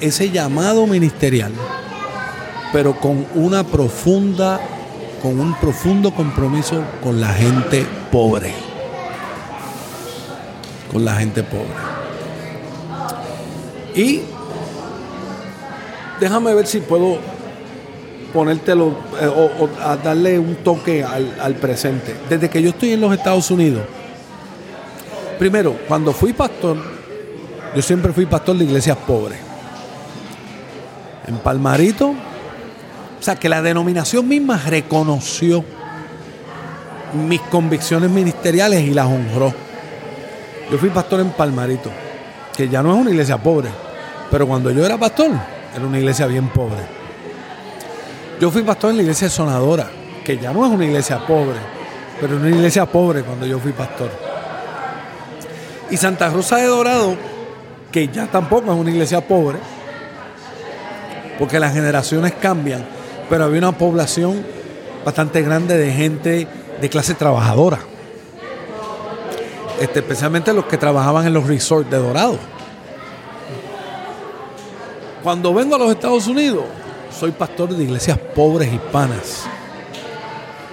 [0.00, 1.52] ese llamado ministerial,
[2.72, 4.60] pero con una profunda,
[5.24, 8.52] con un profundo compromiso con la gente pobre.
[10.92, 11.72] Con la gente pobre.
[13.94, 14.20] Y
[16.20, 17.16] déjame ver si puedo
[18.34, 22.14] ponértelo eh, o, a darle un toque al, al presente.
[22.28, 23.84] Desde que yo estoy en los Estados Unidos,
[25.38, 26.76] primero, cuando fui pastor,
[27.74, 29.38] yo siempre fui pastor de iglesias pobres.
[31.26, 32.14] En Palmarito,
[33.24, 35.64] sea, que la denominación misma reconoció
[37.14, 39.52] mis convicciones ministeriales y las honró.
[40.70, 41.90] Yo fui pastor en Palmarito,
[42.56, 43.68] que ya no es una iglesia pobre,
[44.30, 45.30] pero cuando yo era pastor,
[45.74, 46.80] era una iglesia bien pobre.
[48.40, 49.88] Yo fui pastor en la iglesia Sonadora,
[50.24, 51.58] que ya no es una iglesia pobre,
[52.20, 54.10] pero una iglesia pobre cuando yo fui pastor.
[55.90, 57.16] Y Santa Rosa de Dorado,
[57.92, 59.58] que ya tampoco es una iglesia pobre,
[61.38, 62.84] porque las generaciones cambian,
[63.28, 64.44] pero había una población
[65.04, 66.48] bastante grande de gente
[66.80, 67.78] de clase trabajadora.
[69.80, 72.38] Este, especialmente los que trabajaban en los resorts de Dorado.
[75.22, 76.64] Cuando vengo a los Estados Unidos,
[77.18, 79.44] soy pastor de iglesias pobres hispanas.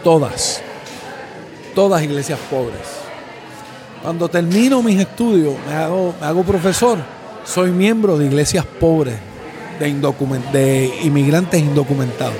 [0.03, 0.61] Todas.
[1.73, 2.81] Todas iglesias pobres.
[4.01, 6.97] Cuando termino mis estudios, me hago, me hago profesor,
[7.45, 9.15] soy miembro de iglesias pobres,
[9.81, 12.35] de, indocument de inmigrantes indocumentados.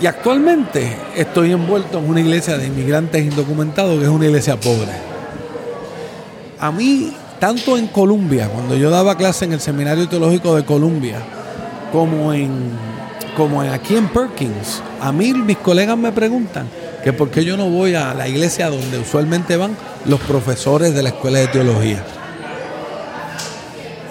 [0.00, 4.92] Y actualmente estoy envuelto en una iglesia de inmigrantes indocumentados que es una iglesia pobre.
[6.60, 11.18] A mí, tanto en Colombia, cuando yo daba clase en el Seminario Teológico de Colombia,
[11.92, 12.88] como en
[13.36, 16.68] como en aquí en Perkins, a mí mis colegas me preguntan
[17.04, 19.76] que por qué yo no voy a la iglesia donde usualmente van
[20.06, 22.04] los profesores de la escuela de teología.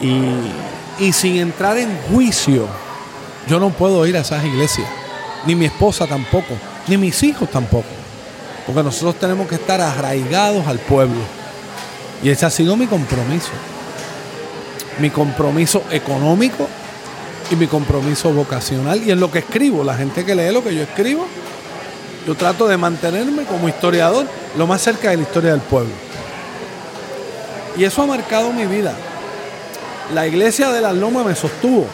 [0.02, 0.22] Y,
[1.00, 2.68] y sin entrar en juicio,
[3.48, 4.88] yo no puedo ir a esas iglesias
[5.48, 6.54] ni mi esposa tampoco,
[6.88, 7.88] ni mis hijos tampoco.
[8.66, 11.22] Porque nosotros tenemos que estar arraigados al pueblo.
[12.22, 13.52] Y ese ha sido mi compromiso.
[15.00, 16.68] Mi compromiso económico
[17.50, 19.02] y mi compromiso vocacional.
[19.04, 21.26] Y en lo que escribo, la gente que lee lo que yo escribo,
[22.26, 24.26] yo trato de mantenerme como historiador
[24.58, 25.94] lo más cerca de la historia del pueblo.
[27.78, 28.94] Y eso ha marcado mi vida.
[30.14, 31.86] La iglesia de las Lomas me sostuvo,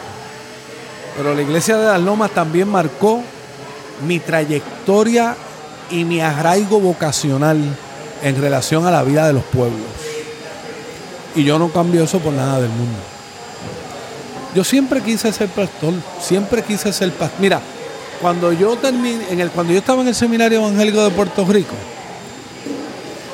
[1.16, 3.22] pero la iglesia de las Lomas también marcó
[4.06, 5.36] mi trayectoria
[5.90, 7.58] y mi arraigo vocacional
[8.22, 9.80] en relación a la vida de los pueblos.
[11.34, 12.98] Y yo no cambio eso por nada del mundo.
[14.54, 17.40] Yo siempre quise ser pastor, siempre quise ser pastor.
[17.40, 17.60] Mira,
[18.20, 21.74] cuando yo terminé, en el, cuando yo estaba en el seminario evangélico de Puerto Rico,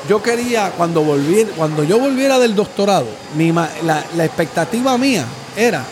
[0.07, 5.25] yo quería, cuando volví, cuando yo volviera del doctorado, mi, la, la expectativa mía
[5.55, 5.83] era,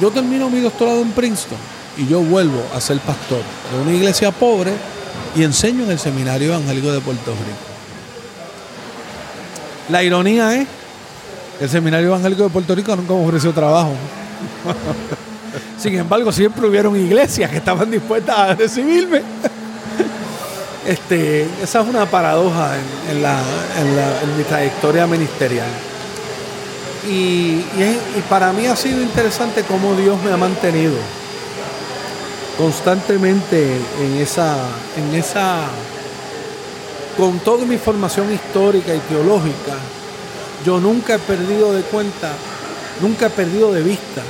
[0.00, 1.58] yo termino mi doctorado en Princeton
[1.96, 4.72] y yo vuelvo a ser pastor de una iglesia pobre
[5.34, 7.70] y enseño en el Seminario Evangélico de Puerto Rico.
[9.90, 10.66] La ironía es
[11.58, 13.92] que el Seminario Evangélico de Puerto Rico nunca me ofreció trabajo.
[15.78, 19.22] Sin embargo, siempre hubieron iglesias que estaban dispuestas a recibirme.
[20.86, 22.72] Este, esa es una paradoja
[23.10, 23.38] en, la,
[23.78, 25.68] en, la, en mi trayectoria ministerial.
[27.08, 30.94] Y, y, y para mí ha sido interesante cómo Dios me ha mantenido
[32.60, 34.54] constantemente en esa,
[34.94, 35.62] en esa,
[37.16, 39.76] con toda mi formación histórica y teológica,
[40.66, 42.30] yo nunca he perdido de cuenta,
[43.00, 44.22] nunca he perdido de vista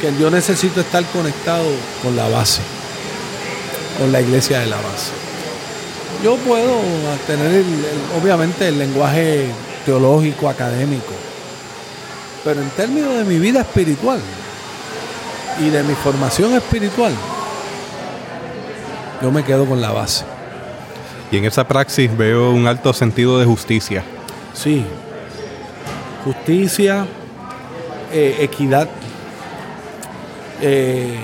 [0.00, 1.68] que yo necesito estar conectado
[2.02, 2.62] con la base,
[3.98, 5.12] con la iglesia de la base.
[6.22, 6.80] Yo puedo
[7.26, 9.46] tener, el, el, obviamente, el lenguaje
[9.84, 11.12] teológico, académico,
[12.44, 14.20] pero en términos de mi vida espiritual,
[15.60, 17.12] y de mi formación espiritual,
[19.22, 20.24] yo me quedo con la base.
[21.30, 24.04] Y en esa praxis veo un alto sentido de justicia.
[24.54, 24.84] Sí,
[26.24, 27.06] justicia,
[28.12, 28.88] eh, equidad.
[30.60, 31.18] Eh,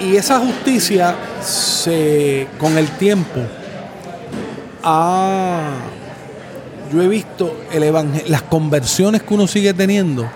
[0.00, 3.40] y esa justicia se, con el tiempo
[4.82, 5.70] ha,
[6.92, 7.92] yo he visto el
[8.28, 10.28] las conversiones que uno sigue teniendo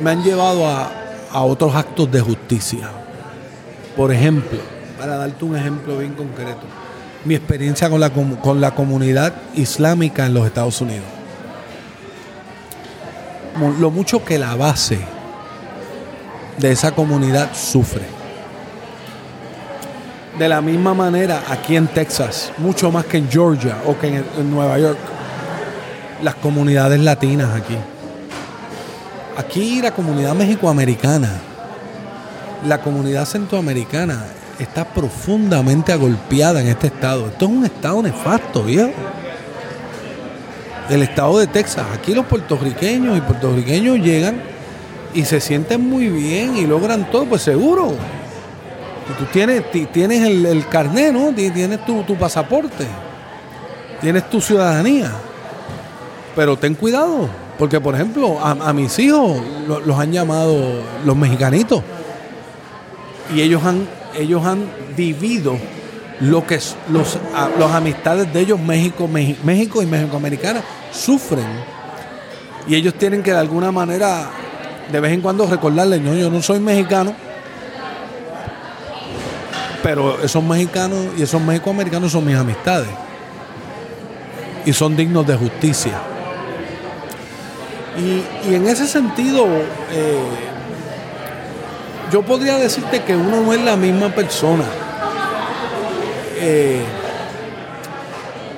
[0.00, 0.90] me han llevado a,
[1.30, 2.90] a otros actos de justicia.
[3.96, 4.58] Por ejemplo,
[4.98, 6.62] para darte un ejemplo bien concreto,
[7.24, 11.04] mi experiencia con la, con la comunidad islámica en los Estados Unidos.
[13.78, 15.00] Lo mucho que la base
[16.58, 18.19] de esa comunidad sufre.
[20.40, 24.06] De la misma manera aquí en Texas, mucho más que en Georgia o que
[24.38, 24.96] en, Nueva York,
[26.22, 27.76] las comunidades latinas aquí.
[29.36, 31.28] Aquí la comunidad mexicoamericana,
[32.66, 34.24] la comunidad centroamericana
[34.58, 37.26] está profundamente agolpeada en este estado.
[37.26, 38.92] Esto es un estado nefasto, viejo.
[40.88, 41.84] El estado de Texas.
[41.92, 44.40] Aquí los puertorriqueños y puertorriqueños llegan
[45.12, 47.94] y se sienten muy bien y logran todo, pues seguro.
[49.18, 51.32] Tú tienes, tienes el, el carnet, ¿no?
[51.32, 52.86] Tienes tu, pasaporte,
[54.00, 55.10] tienes tu ciudadanía.
[56.34, 61.82] Pero ten cuidado, porque por ejemplo, a, mis hijos los han llamado los mexicanitos.
[63.34, 63.88] Y ellos han,
[64.18, 64.64] ellos han
[64.96, 65.56] vivido
[66.20, 66.58] lo que
[66.90, 67.18] los,
[67.58, 71.46] los amistades de ellos, México, México y México Americana, sufren.
[72.66, 74.30] Y ellos tienen que de alguna manera
[74.90, 77.14] de vez en cuando recordarles, no, yo no soy mexicano,
[79.82, 82.90] pero esos mexicanos y esos mexicoamericanos son mis amistades
[84.64, 86.00] y son dignos de justicia.
[87.98, 89.46] Y, en ese sentido,
[89.92, 90.20] eh,
[92.12, 94.64] yo podría decirte que uno no es la misma persona.
[96.36, 96.82] Eh,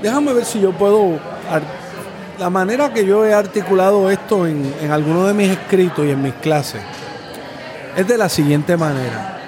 [0.03, 1.19] déjame ver si yo puedo
[2.39, 6.35] la manera que yo he articulado esto en, algunos de mis escritos y en mis
[6.35, 6.83] clases
[7.97, 9.42] es de la siguiente manera.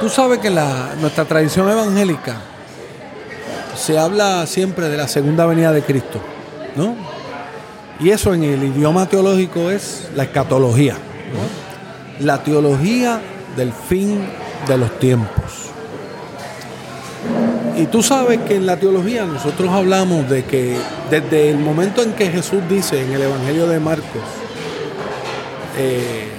[0.00, 2.36] Tú sabes que la, nuestra tradición evangélica
[3.76, 6.20] se habla siempre de la segunda venida de Cristo,
[6.76, 6.94] ¿no?
[8.00, 10.96] Y eso en el idioma teológico es la escatología,
[12.20, 13.20] la teología
[13.56, 14.26] del fin
[14.66, 15.70] de los tiempos.
[17.76, 20.76] Y tú sabes que en la teología nosotros hablamos de que
[21.10, 24.22] desde el momento en que Jesús dice en el Evangelio de Marcos,
[25.76, 26.33] eh,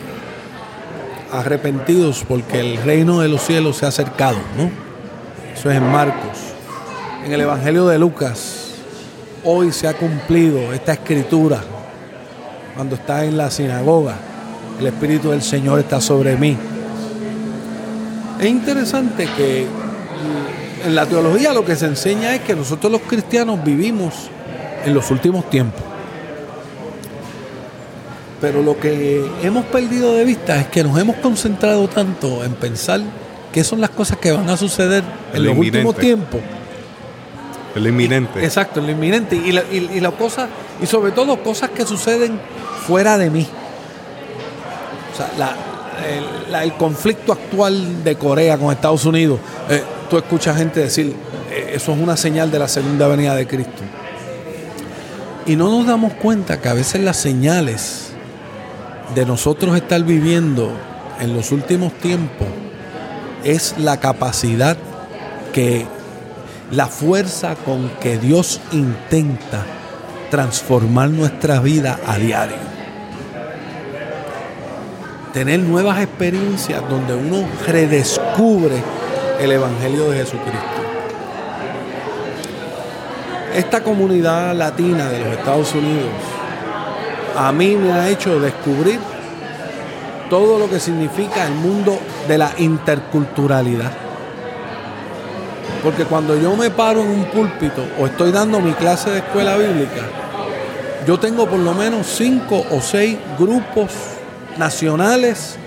[1.40, 4.70] arrepentidos porque el reino de los cielos se ha acercado, ¿no?
[5.54, 6.38] Eso es en Marcos.
[7.26, 8.76] En el Evangelio de Lucas,
[9.44, 11.62] hoy se ha cumplido esta escritura
[12.76, 14.16] cuando está en la sinagoga.
[14.80, 16.58] El Espíritu del Señor está sobre mí.
[18.40, 19.66] Es interesante que
[20.86, 24.30] en la teología lo que se enseña es que nosotros los cristianos vivimos
[24.86, 25.95] en los últimos tiempos.
[28.42, 33.02] Pero lo que hemos perdido de vista es que nos hemos concentrado tanto en pensar
[33.52, 36.42] qué son las cosas que van a suceder en los últimos tiempos.
[37.76, 38.44] En lo inminente.
[38.44, 39.36] exacto, en lo inminente.
[39.36, 40.50] Y, la, y, cosas,
[40.82, 42.40] y sobre todo cosas que suceden
[42.86, 43.48] fuera de mí.
[45.14, 45.56] O sea,
[46.62, 49.40] el, conflicto actual de Corea con Estados Unidos.
[49.70, 51.16] Eh, tú escuchas gente decir,
[51.52, 53.84] eh, eso es una señal de la segunda venida de Cristo.
[55.46, 58.05] Y no nos damos cuenta que a veces las señales
[59.16, 60.74] de nosotros estar viviendo
[61.22, 62.48] en los últimos tiempos
[63.46, 64.76] es la capacidad
[65.54, 65.86] que,
[66.72, 69.64] la fuerza con que Dios intenta
[70.30, 72.58] transformar nuestra vida a diario.
[75.32, 78.76] Tener nuevas experiencias donde uno redescubre
[79.40, 80.60] el Evangelio de Jesucristo.
[83.56, 86.35] Esta comunidad latina de los Estados Unidos
[87.38, 89.00] a mí me ha hecho descubrir
[90.30, 93.92] todo lo que significa el mundo de la interculturalidad.
[95.84, 99.56] Porque cuando yo me paro en un púlpito o estoy dando mi clase de escuela
[99.56, 100.02] bíblica,
[101.06, 103.92] yo tengo por lo menos cinco o seis grupos
[104.58, 105.58] nacionales,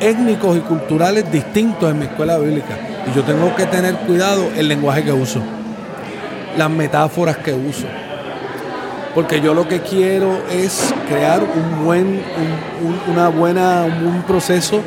[0.00, 2.78] étnicos y culturales distintos en mi escuela bíblica.
[3.06, 5.42] Y yo tengo que tener cuidado el lenguaje que uso,
[6.56, 7.86] las metáforas que uso.
[9.14, 12.22] Porque yo lo que quiero es crear un buen,
[13.10, 14.80] una buena, un proceso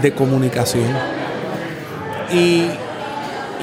[0.00, 0.90] de comunicación.
[2.32, 2.66] Y,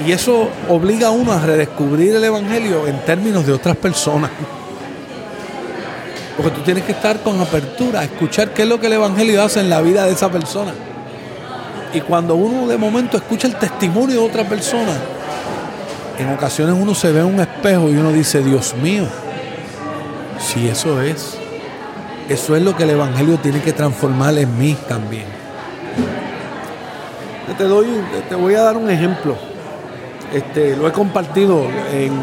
[0.06, 4.32] y eso obliga a uno a redescubrir el Evangelio en términos de otras personas.
[6.36, 9.60] Porque tú tienes que estar con apertura, escuchar qué es lo que el Evangelio hace
[9.60, 10.74] en la vida de esa persona.
[11.94, 14.94] Y cuando uno de momento escucha el testimonio de otra persona,
[16.18, 19.06] en ocasiones uno se ve en un espejo y uno dice, Dios mío,
[20.40, 21.38] si eso es,
[22.30, 25.26] eso es lo que el Evangelio tiene que transformar en mí también.
[27.58, 27.88] Te, doy,
[28.30, 29.36] te voy a dar un ejemplo.
[30.34, 32.14] Este, lo he compartido en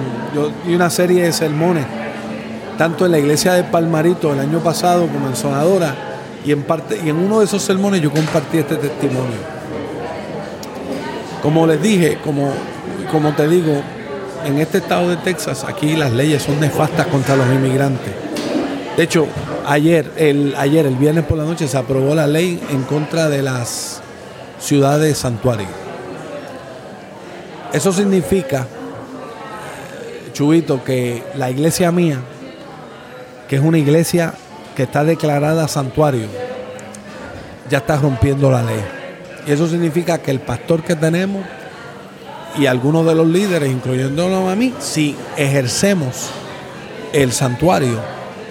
[0.72, 1.84] una serie de sermones,
[2.78, 5.94] tanto en la iglesia de Palmarito el año pasado como en Sonadora,
[6.44, 9.56] y en, parte, y en uno de esos sermones yo compartí este testimonio.
[11.42, 12.52] Como les dije, como,
[13.10, 13.82] como te digo,
[14.46, 18.12] en este estado de Texas, aquí las leyes son nefastas contra los inmigrantes.
[18.96, 19.26] De hecho,
[19.66, 23.42] ayer el, ayer, el viernes por la noche, se aprobó la ley en contra de
[23.42, 24.00] las
[24.60, 25.68] ciudades santuarios.
[27.72, 28.68] Eso significa,
[30.32, 32.20] Chubito, que la iglesia mía,
[33.48, 34.32] que es una iglesia
[34.76, 36.28] que está declarada santuario,
[37.68, 38.84] ya está rompiendo la ley.
[39.44, 41.44] Y eso significa que el pastor que tenemos
[42.58, 46.30] y algunos de los líderes, incluyéndolo a mí, si ejercemos
[47.12, 48.00] el santuario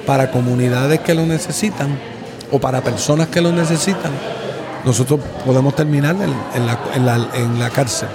[0.06, 2.00] para comunidades que lo necesitan,
[2.52, 4.12] o para personas que lo necesitan,
[4.86, 8.08] nosotros podemos terminar en, la, cárcel.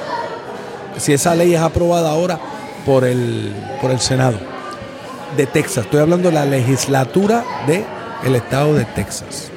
[0.98, 2.38] Si esa ley es aprobada ahora
[2.86, 4.38] por el, por el Senado
[5.36, 9.50] de Texas, estoy hablando de la legislatura del estado de Texas.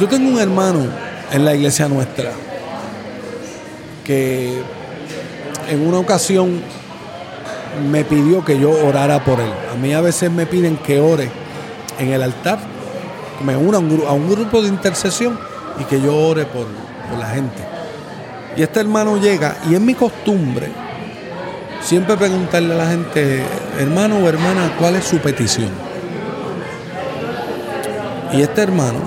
[0.00, 0.86] Yo tengo un hermano
[1.32, 2.30] en la iglesia nuestra
[4.08, 4.62] que
[5.68, 6.62] en una ocasión
[7.90, 9.52] me pidió que yo orara por él.
[9.70, 11.28] A mí a veces me piden que ore
[11.98, 12.58] en el altar,
[13.44, 15.38] me una a un, grupo de intercesión
[15.78, 16.66] y que yo ore por,
[17.10, 17.62] por la gente.
[18.56, 20.72] Y este hermano llega y es mi costumbre
[21.82, 23.42] siempre preguntarle a la gente,
[23.78, 25.70] hermano o hermana, ¿cuál es su petición?
[28.32, 29.00] Y este hermano,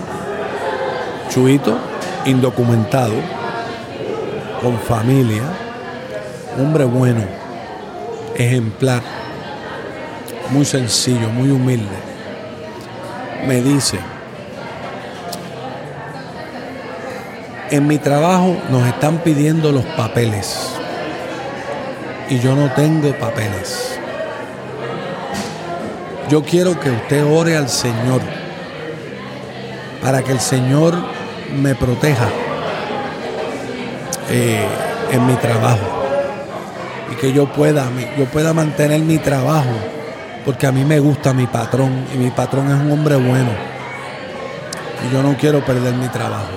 [1.32, 1.80] chuito,
[2.26, 3.41] indocumentado,
[4.62, 5.42] con familia,
[6.60, 7.22] hombre bueno,
[8.36, 9.02] ejemplar,
[10.52, 11.98] muy sencillo, muy humilde,
[13.48, 14.00] me dice,
[17.72, 20.70] en mi trabajo nos están pidiendo los papeles
[22.30, 23.98] y yo no tengo papeles.
[26.30, 28.22] Yo quiero que usted ore al Señor
[30.02, 30.96] para que el Señor
[31.62, 32.30] me proteja
[34.34, 34.66] eh,
[35.12, 35.86] en mi trabajo
[37.12, 39.76] y que yo pueda, yo pueda mantener mi trabajo
[40.46, 43.52] porque a mí me gusta mi patrón y mi patrón es un hombre bueno
[45.06, 46.52] y yo no quiero perder mi trabajo.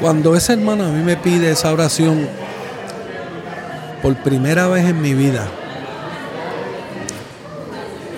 [0.00, 2.26] Cuando esa hermana a mí me pide esa oración
[4.02, 5.46] por primera vez en mi vida,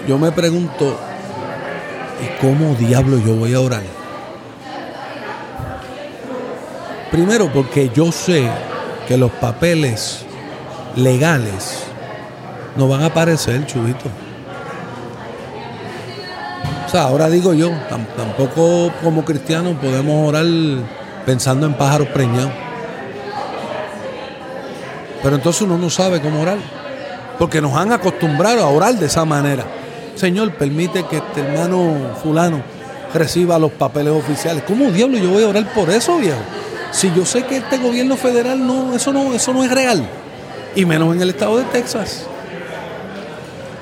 [0.06, 0.96] yo me pregunto,
[2.22, 4.01] ¿y cómo diablo yo voy a orar?
[7.12, 8.48] Primero porque yo sé
[9.06, 10.24] que los papeles
[10.96, 11.84] legales
[12.74, 14.06] no van a aparecer, chubito.
[16.86, 17.70] O sea, ahora digo yo,
[18.16, 20.46] tampoco como cristianos podemos orar
[21.26, 22.52] pensando en pájaros preñados.
[25.22, 26.56] Pero entonces uno no sabe cómo orar,
[27.38, 29.66] porque nos han acostumbrado a orar de esa manera.
[30.14, 32.62] Señor, permite que este hermano fulano
[33.12, 34.62] reciba los papeles oficiales.
[34.66, 36.40] ¿Cómo diablo yo voy a orar por eso, viejo?
[36.92, 40.06] Si yo sé que este gobierno federal no, eso no, eso no es real.
[40.76, 42.26] Y menos en el estado de Texas.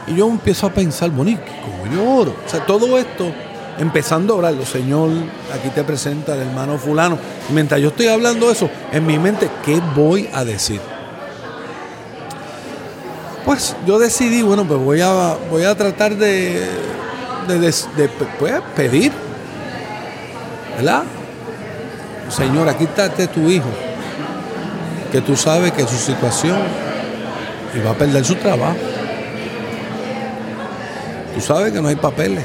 [0.07, 2.37] Y yo empiezo a pensar, bonito, ¿cómo yo oro?
[2.47, 3.33] O sea, todo esto
[3.79, 5.11] empezando a orarlo, Señor,
[5.55, 7.19] aquí te presenta el hermano fulano.
[7.51, 10.81] mientras yo estoy hablando eso, en mi mente, ¿qué voy a decir?
[13.45, 16.67] Pues yo decidí, bueno, pues voy a, voy a tratar de,
[17.49, 18.09] de,
[18.39, 19.13] pues, pedir,
[20.77, 21.05] ¿verdad?
[22.31, 23.69] Señor, aquí está este tu hijo,
[25.11, 26.59] que tú sabes que su situación
[27.75, 28.77] y va a perder su trabajo.
[31.35, 32.45] Tú sabes que no hay papeles.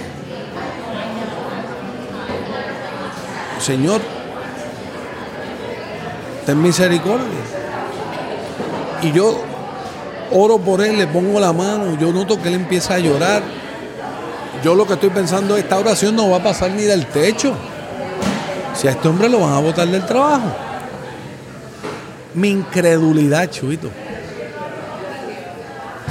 [3.59, 4.01] Señor,
[6.45, 7.25] ten misericordia.
[9.01, 9.39] Y yo
[10.31, 13.43] oro por él, le pongo la mano, yo noto que él empieza a llorar.
[14.63, 17.53] Yo lo que estoy pensando es, esta oración no va a pasar ni del techo.
[18.75, 20.53] Si a este hombre lo van a botar del trabajo.
[22.33, 23.89] Mi incredulidad, chuito.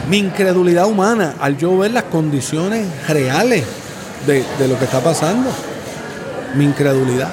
[0.09, 3.65] Mi incredulidad humana al yo ver las condiciones reales
[4.27, 5.51] de, de lo que está pasando.
[6.55, 7.29] Mi incredulidad.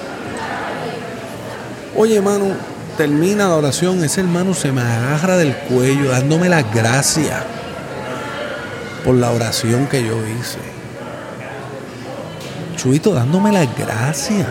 [1.96, 2.48] Oye, hermano,
[2.98, 7.44] termina la oración, ese hermano se me agarra del cuello dándome las gracias
[9.06, 10.60] por la oración que yo hice.
[12.76, 14.48] Chuito dándome las gracias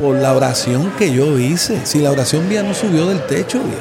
[0.00, 1.84] por la oración que yo hice.
[1.84, 3.80] Si la oración mía no subió del techo, Dios.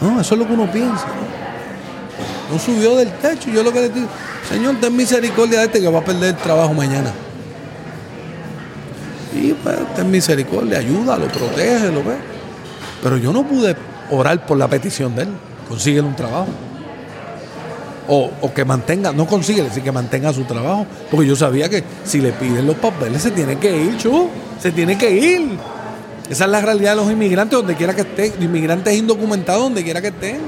[0.00, 1.06] No, eso es lo que uno piensa.
[2.50, 3.50] No, subió del techo.
[3.50, 4.08] Yo lo que le digo,
[4.48, 7.12] Señor, ten misericordia de este que va a perder el trabajo mañana.
[9.34, 12.16] Y pues, ten misericordia, ayúdalo, protégelo, ¿ves?
[13.02, 13.76] Pero yo no pude
[14.10, 15.28] orar por la petición de él.
[15.68, 16.48] Consíguele un trabajo.
[18.10, 20.86] O, que mantenga, no consigue, decir que mantenga su trabajo.
[21.10, 24.28] Porque yo sabía que si le piden los papeles se tiene que ir, chu.
[24.58, 25.58] Se tiene que ir.
[26.30, 28.32] Esa es la realidad de los inmigrantes donde quiera que estén.
[28.40, 30.40] Inmigrantes indocumentados donde quiera que estén.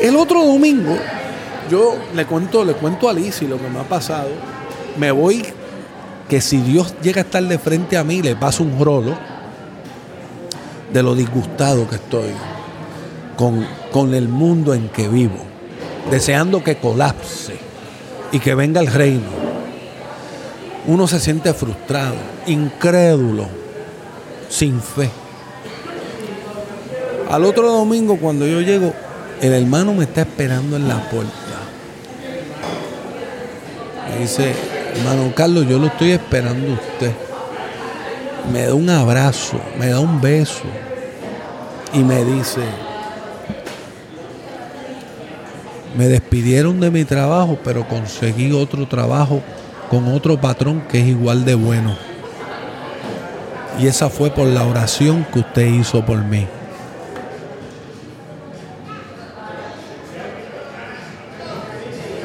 [0.00, 0.96] El otro domingo,
[1.70, 4.30] yo le cuento, le cuento a Lizzie lo que me ha pasado.
[4.96, 5.44] Me voy
[6.30, 9.16] que si Dios llega a estar de frente a mí, le paso un rolo
[10.92, 12.32] de lo disgustado que estoy
[13.36, 15.38] con, con el mundo en que vivo,
[16.10, 17.56] deseando que colapse
[18.32, 19.46] y que venga el reino.
[20.86, 22.14] Uno se siente frustrado,
[22.46, 23.46] incrédulo,
[24.48, 25.10] sin fe.
[27.30, 28.92] Al otro domingo, cuando yo llego,
[29.40, 31.32] el hermano me está esperando en la puerta.
[34.08, 34.54] Me dice,
[34.94, 37.12] hermano Carlos, yo lo estoy esperando a usted.
[38.52, 40.62] Me da un abrazo, me da un beso
[41.92, 42.60] y me dice,
[45.96, 49.42] me despidieron de mi trabajo, pero conseguí otro trabajo
[49.90, 51.96] con otro patrón que es igual de bueno.
[53.78, 56.46] Y esa fue por la oración que usted hizo por mí.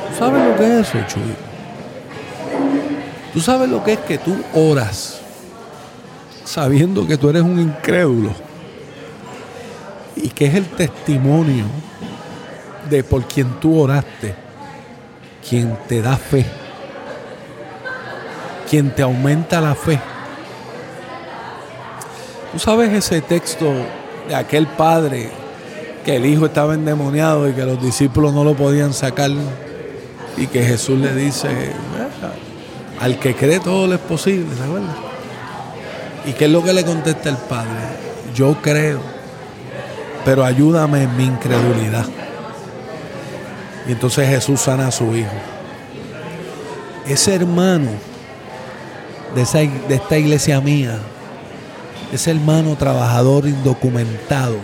[0.10, 1.36] ¿Tú sabes lo que es eso, Chuy?
[3.34, 5.22] ¿Tú sabes lo que es que tú oras
[6.44, 8.32] sabiendo que tú eres un incrédulo?
[10.16, 11.66] Y que es el testimonio
[12.92, 14.36] de por quien tú oraste,
[15.48, 16.46] quien te da fe,
[18.70, 20.00] quien te aumenta la fe.
[22.52, 23.74] Tú sabes ese texto
[24.28, 25.30] de aquel padre
[26.04, 29.32] que el hijo estaba endemoniado y que los discípulos no lo podían sacar
[30.36, 31.48] y que Jesús le dice,
[33.00, 34.96] al que cree todo le es posible, ¿se acuerdan?
[36.26, 37.80] ¿Y qué es lo que le contesta el padre?
[38.36, 39.00] Yo creo,
[40.26, 42.06] pero ayúdame en mi incredulidad.
[43.88, 45.32] Y entonces Jesús sana a su hijo.
[47.08, 47.90] Ese hermano
[49.36, 51.00] de, esa, de esta iglesia mía,
[52.12, 54.58] ese hermano trabajador indocumentado,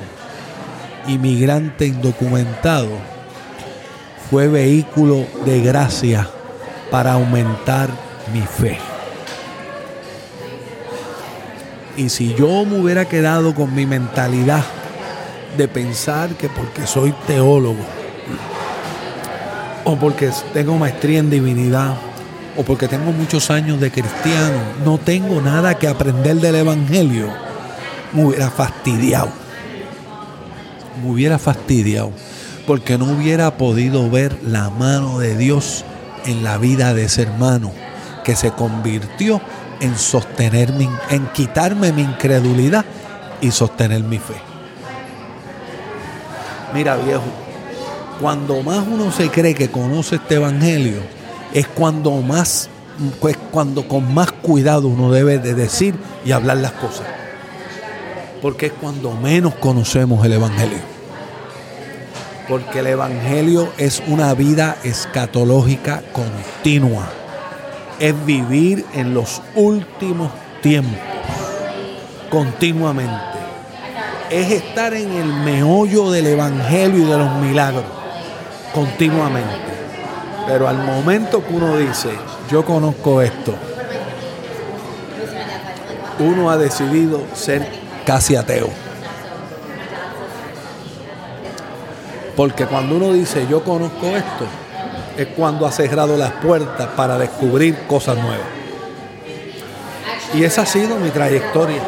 [1.07, 2.89] inmigrante indocumentado,
[4.29, 6.27] fue vehículo de gracia
[6.91, 7.89] para aumentar
[8.33, 8.77] mi fe.
[11.95, 14.63] Y si yo me hubiera quedado con mi mentalidad
[15.57, 17.83] de pensar que porque soy teólogo,
[19.87, 21.93] o porque tengo maestría en divinidad,
[22.57, 27.29] o porque tengo muchos años de cristiano, no tengo nada que aprender del Evangelio,
[28.11, 29.29] me hubiera fastidiado.
[31.01, 32.11] Me hubiera fastidiado,
[32.65, 35.85] porque no hubiera podido ver la mano de Dios
[36.25, 37.71] en la vida de ese hermano,
[38.25, 39.39] que se convirtió
[39.79, 42.83] en sostenerme, en quitarme mi incredulidad
[43.39, 44.35] y sostener mi fe.
[46.73, 47.46] Mira viejo,
[48.19, 50.97] cuando más uno se cree que conoce este evangelio,
[51.53, 52.69] es cuando más,
[53.19, 55.95] pues cuando con más cuidado uno debe de decir
[56.25, 57.05] y hablar las cosas.
[58.41, 60.79] Porque es cuando menos conocemos el evangelio.
[62.47, 67.09] Porque el evangelio es una vida escatológica continua.
[67.99, 70.99] Es vivir en los últimos tiempos,
[72.29, 73.15] continuamente.
[74.29, 77.96] Es estar en el meollo del evangelio y de los milagros
[78.73, 79.77] continuamente.
[80.47, 82.09] Pero al momento que uno dice,
[82.49, 83.53] yo conozco esto,
[86.19, 87.67] uno ha decidido ser
[88.05, 88.69] casi ateo.
[92.35, 94.45] Porque cuando uno dice, yo conozco esto,
[95.17, 98.47] es cuando ha cerrado las puertas para descubrir cosas nuevas.
[100.33, 101.81] Y esa ha sido mi trayectoria.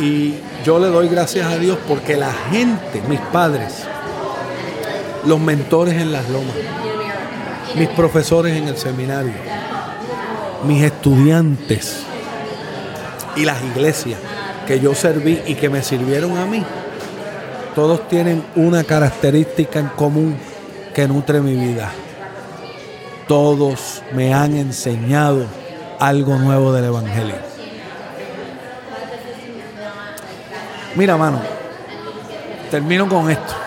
[0.00, 0.34] Y
[0.64, 3.84] yo le doy gracias a Dios porque la gente, mis padres,
[5.26, 6.54] los mentores en las lomas,
[7.76, 9.32] mis profesores en el seminario,
[10.66, 12.02] mis estudiantes
[13.36, 14.20] y las iglesias
[14.66, 16.62] que yo serví y que me sirvieron a mí,
[17.74, 20.36] todos tienen una característica en común
[20.94, 21.90] que nutre mi vida.
[23.26, 25.46] Todos me han enseñado
[25.98, 27.36] algo nuevo del Evangelio.
[30.94, 31.40] Mira, mano,
[32.70, 33.63] termino con esto.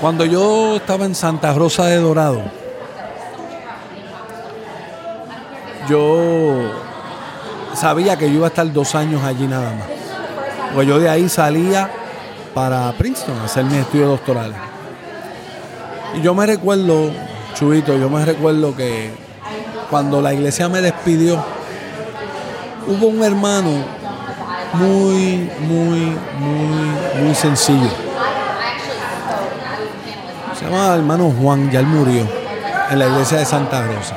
[0.00, 2.40] Cuando yo estaba en Santa Rosa de Dorado,
[5.90, 6.70] yo
[7.74, 9.88] sabía que yo iba a estar dos años allí nada más.
[10.74, 11.90] Pues yo de ahí salía
[12.54, 14.56] para Princeton a hacer mis estudios doctorales.
[16.16, 17.10] Y yo me recuerdo,
[17.54, 19.10] Chubito, yo me recuerdo que
[19.90, 21.44] cuando la iglesia me despidió,
[22.86, 23.70] hubo un hermano
[24.72, 28.09] muy, muy, muy, muy sencillo.
[30.76, 32.26] Hermano Juan, ya él murió,
[32.90, 34.16] en la iglesia de Santa Rosa.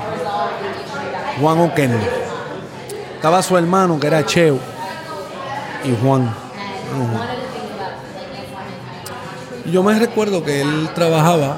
[1.39, 1.97] Juan Oquendo.
[3.15, 4.59] Estaba su hermano que era Cheo
[5.83, 6.33] y Juan.
[7.13, 7.33] Juan.
[9.71, 11.57] Yo me recuerdo que él trabajaba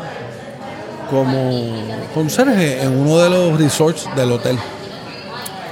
[1.10, 1.74] como
[2.14, 4.58] conserje en uno de los resorts del hotel.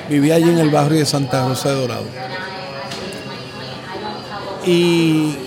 [0.09, 2.05] Vivía allí en el barrio de Santa Rosa de Dorado.
[4.65, 5.42] Y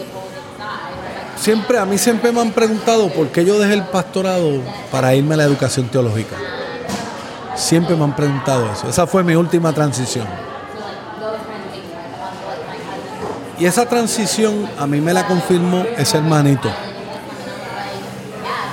[1.46, 5.34] siempre, a mí siempre me han preguntado por qué yo dejé el pastorado para irme
[5.34, 6.34] a la educación teológica.
[7.54, 8.88] Siempre me han preguntado eso.
[8.88, 10.26] Esa fue mi última transición.
[13.60, 16.68] Y esa transición a mí me la confirmó ese hermanito.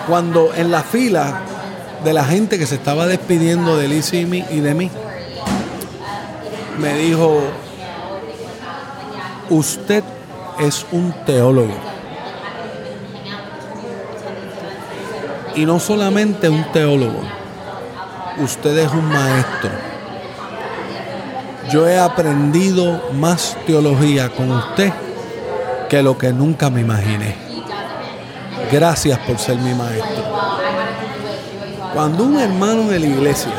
[0.08, 1.42] Cuando en la fila
[2.04, 4.90] de la gente que se estaba despidiendo de Liz y, y de mí,
[6.80, 7.40] me dijo,
[9.52, 10.04] usted
[10.60, 11.93] es un teólogo.
[15.56, 17.22] Y no solamente un teólogo,
[18.40, 19.70] usted es un maestro.
[21.72, 24.92] Yo he aprendido más teología con usted
[25.90, 27.36] que lo que nunca me imaginé.
[28.72, 30.24] Gracias por ser mi maestro.
[31.94, 33.54] Cuando un hermano de la iglesia,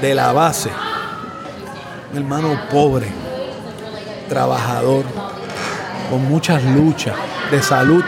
[0.00, 0.70] de la base,
[2.12, 3.08] un hermano pobre,
[4.28, 5.04] trabajador,
[6.08, 7.14] con muchas luchas
[7.50, 8.02] de salud,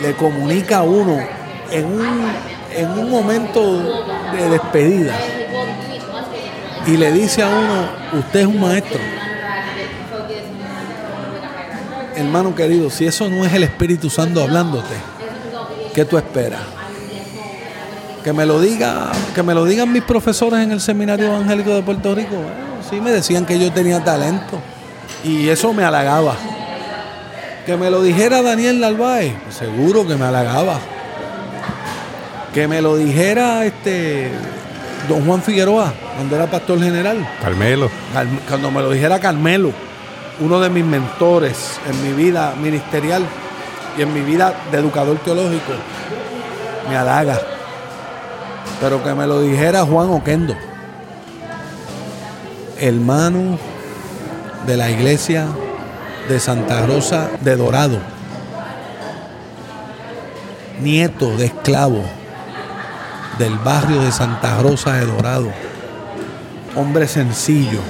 [0.00, 1.18] le comunica a uno
[1.70, 2.32] en un,
[2.74, 3.78] en un momento
[4.32, 5.14] de despedida
[6.86, 8.98] y le dice a uno, usted es un maestro.
[12.16, 14.94] Hermano querido, si eso no es el Espíritu Santo hablándote,
[15.94, 16.60] ¿qué tú esperas?
[18.24, 21.82] Que me lo diga, que me lo digan mis profesores en el Seminario Evangélico de
[21.82, 22.36] Puerto Rico.
[22.88, 24.58] Sí me decían que yo tenía talento
[25.24, 26.34] y eso me halagaba.
[27.66, 30.78] Que me lo dijera Daniel Narváez, seguro que me halagaba.
[32.54, 34.30] Que me lo dijera este
[35.08, 37.26] don Juan Figueroa, cuando era pastor general.
[37.40, 37.88] Carmelo.
[38.12, 39.72] Carm- Cuando me lo dijera Carmelo,
[40.40, 43.22] uno de mis mentores en mi vida ministerial
[43.96, 45.72] y en mi vida de educador teológico,
[46.88, 47.38] me halaga.
[48.80, 50.56] Pero que me lo dijera Juan Oquendo,
[52.78, 53.58] hermano
[54.66, 55.46] de la iglesia
[56.28, 57.98] de Santa Rosa de Dorado,
[60.80, 62.04] nieto de esclavo
[63.38, 65.50] del barrio de Santa Rosa de Dorado,
[66.76, 67.80] hombre sencillo,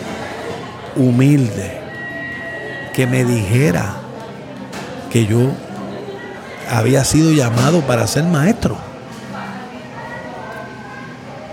[0.97, 1.81] humilde,
[2.95, 3.95] que me dijera
[5.11, 5.51] que yo
[6.71, 8.77] había sido llamado para ser maestro.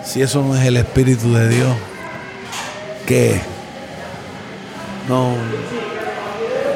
[0.04, 1.76] Si eso no es el Espíritu de Dios,
[3.06, 3.42] ¿qué?
[5.10, 5.34] No,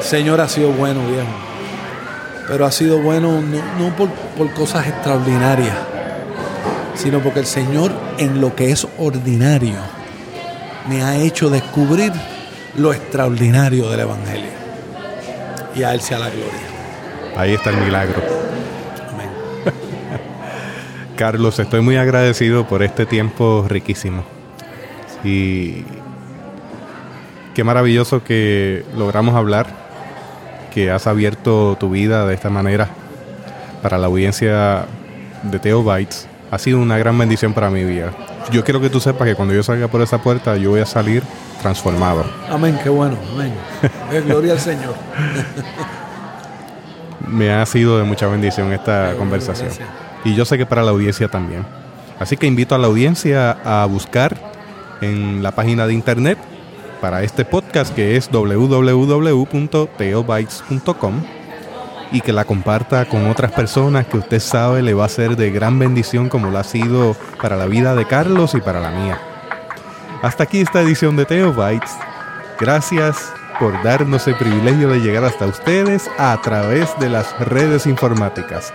[0.02, 1.28] Señor ha sido bueno, viejo.
[2.48, 5.76] Pero ha sido bueno no, no por, por cosas extraordinarias,
[6.94, 9.76] sino porque el Señor en lo que es ordinario
[10.88, 12.12] me ha hecho descubrir
[12.76, 14.50] lo extraordinario del Evangelio.
[15.74, 16.72] Y a Él sea la gloria.
[17.36, 18.20] Ahí está el milagro.
[19.10, 19.30] Amén.
[21.16, 24.24] Carlos, estoy muy agradecido por este tiempo riquísimo.
[25.24, 25.84] Y
[27.54, 29.81] qué maravilloso que logramos hablar,
[30.72, 32.88] que has abierto tu vida de esta manera
[33.82, 34.86] para la audiencia
[35.42, 36.26] de Teo Bites.
[36.50, 38.12] Ha sido una gran bendición para mi vida.
[38.50, 40.86] Yo quiero que tú sepas que cuando yo salga por esa puerta, yo voy a
[40.86, 41.22] salir
[41.60, 42.24] transformado.
[42.50, 43.16] Amén, qué bueno.
[43.32, 43.52] Amén.
[44.10, 44.94] Eh, gloria al Señor.
[47.26, 49.68] Me ha sido de mucha bendición esta conversación.
[49.68, 49.88] gracias.
[50.24, 51.64] Y yo sé que para la audiencia también.
[52.18, 54.36] Así que invito a la audiencia a buscar
[55.00, 56.38] en la página de internet
[57.02, 61.22] para este podcast que es www.teobytes.com
[62.12, 65.50] y que la comparta con otras personas que usted sabe le va a ser de
[65.50, 69.18] gran bendición como lo ha sido para la vida de Carlos y para la mía.
[70.22, 71.90] Hasta aquí esta edición de Teo Bytes.
[72.60, 78.70] Gracias por darnos el privilegio de llegar hasta ustedes a través de las redes informáticas.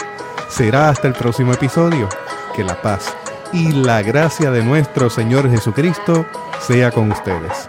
[0.49, 2.09] Será hasta el próximo episodio.
[2.53, 3.15] Que la paz
[3.53, 6.25] y la gracia de nuestro Señor Jesucristo
[6.59, 7.67] sea con ustedes.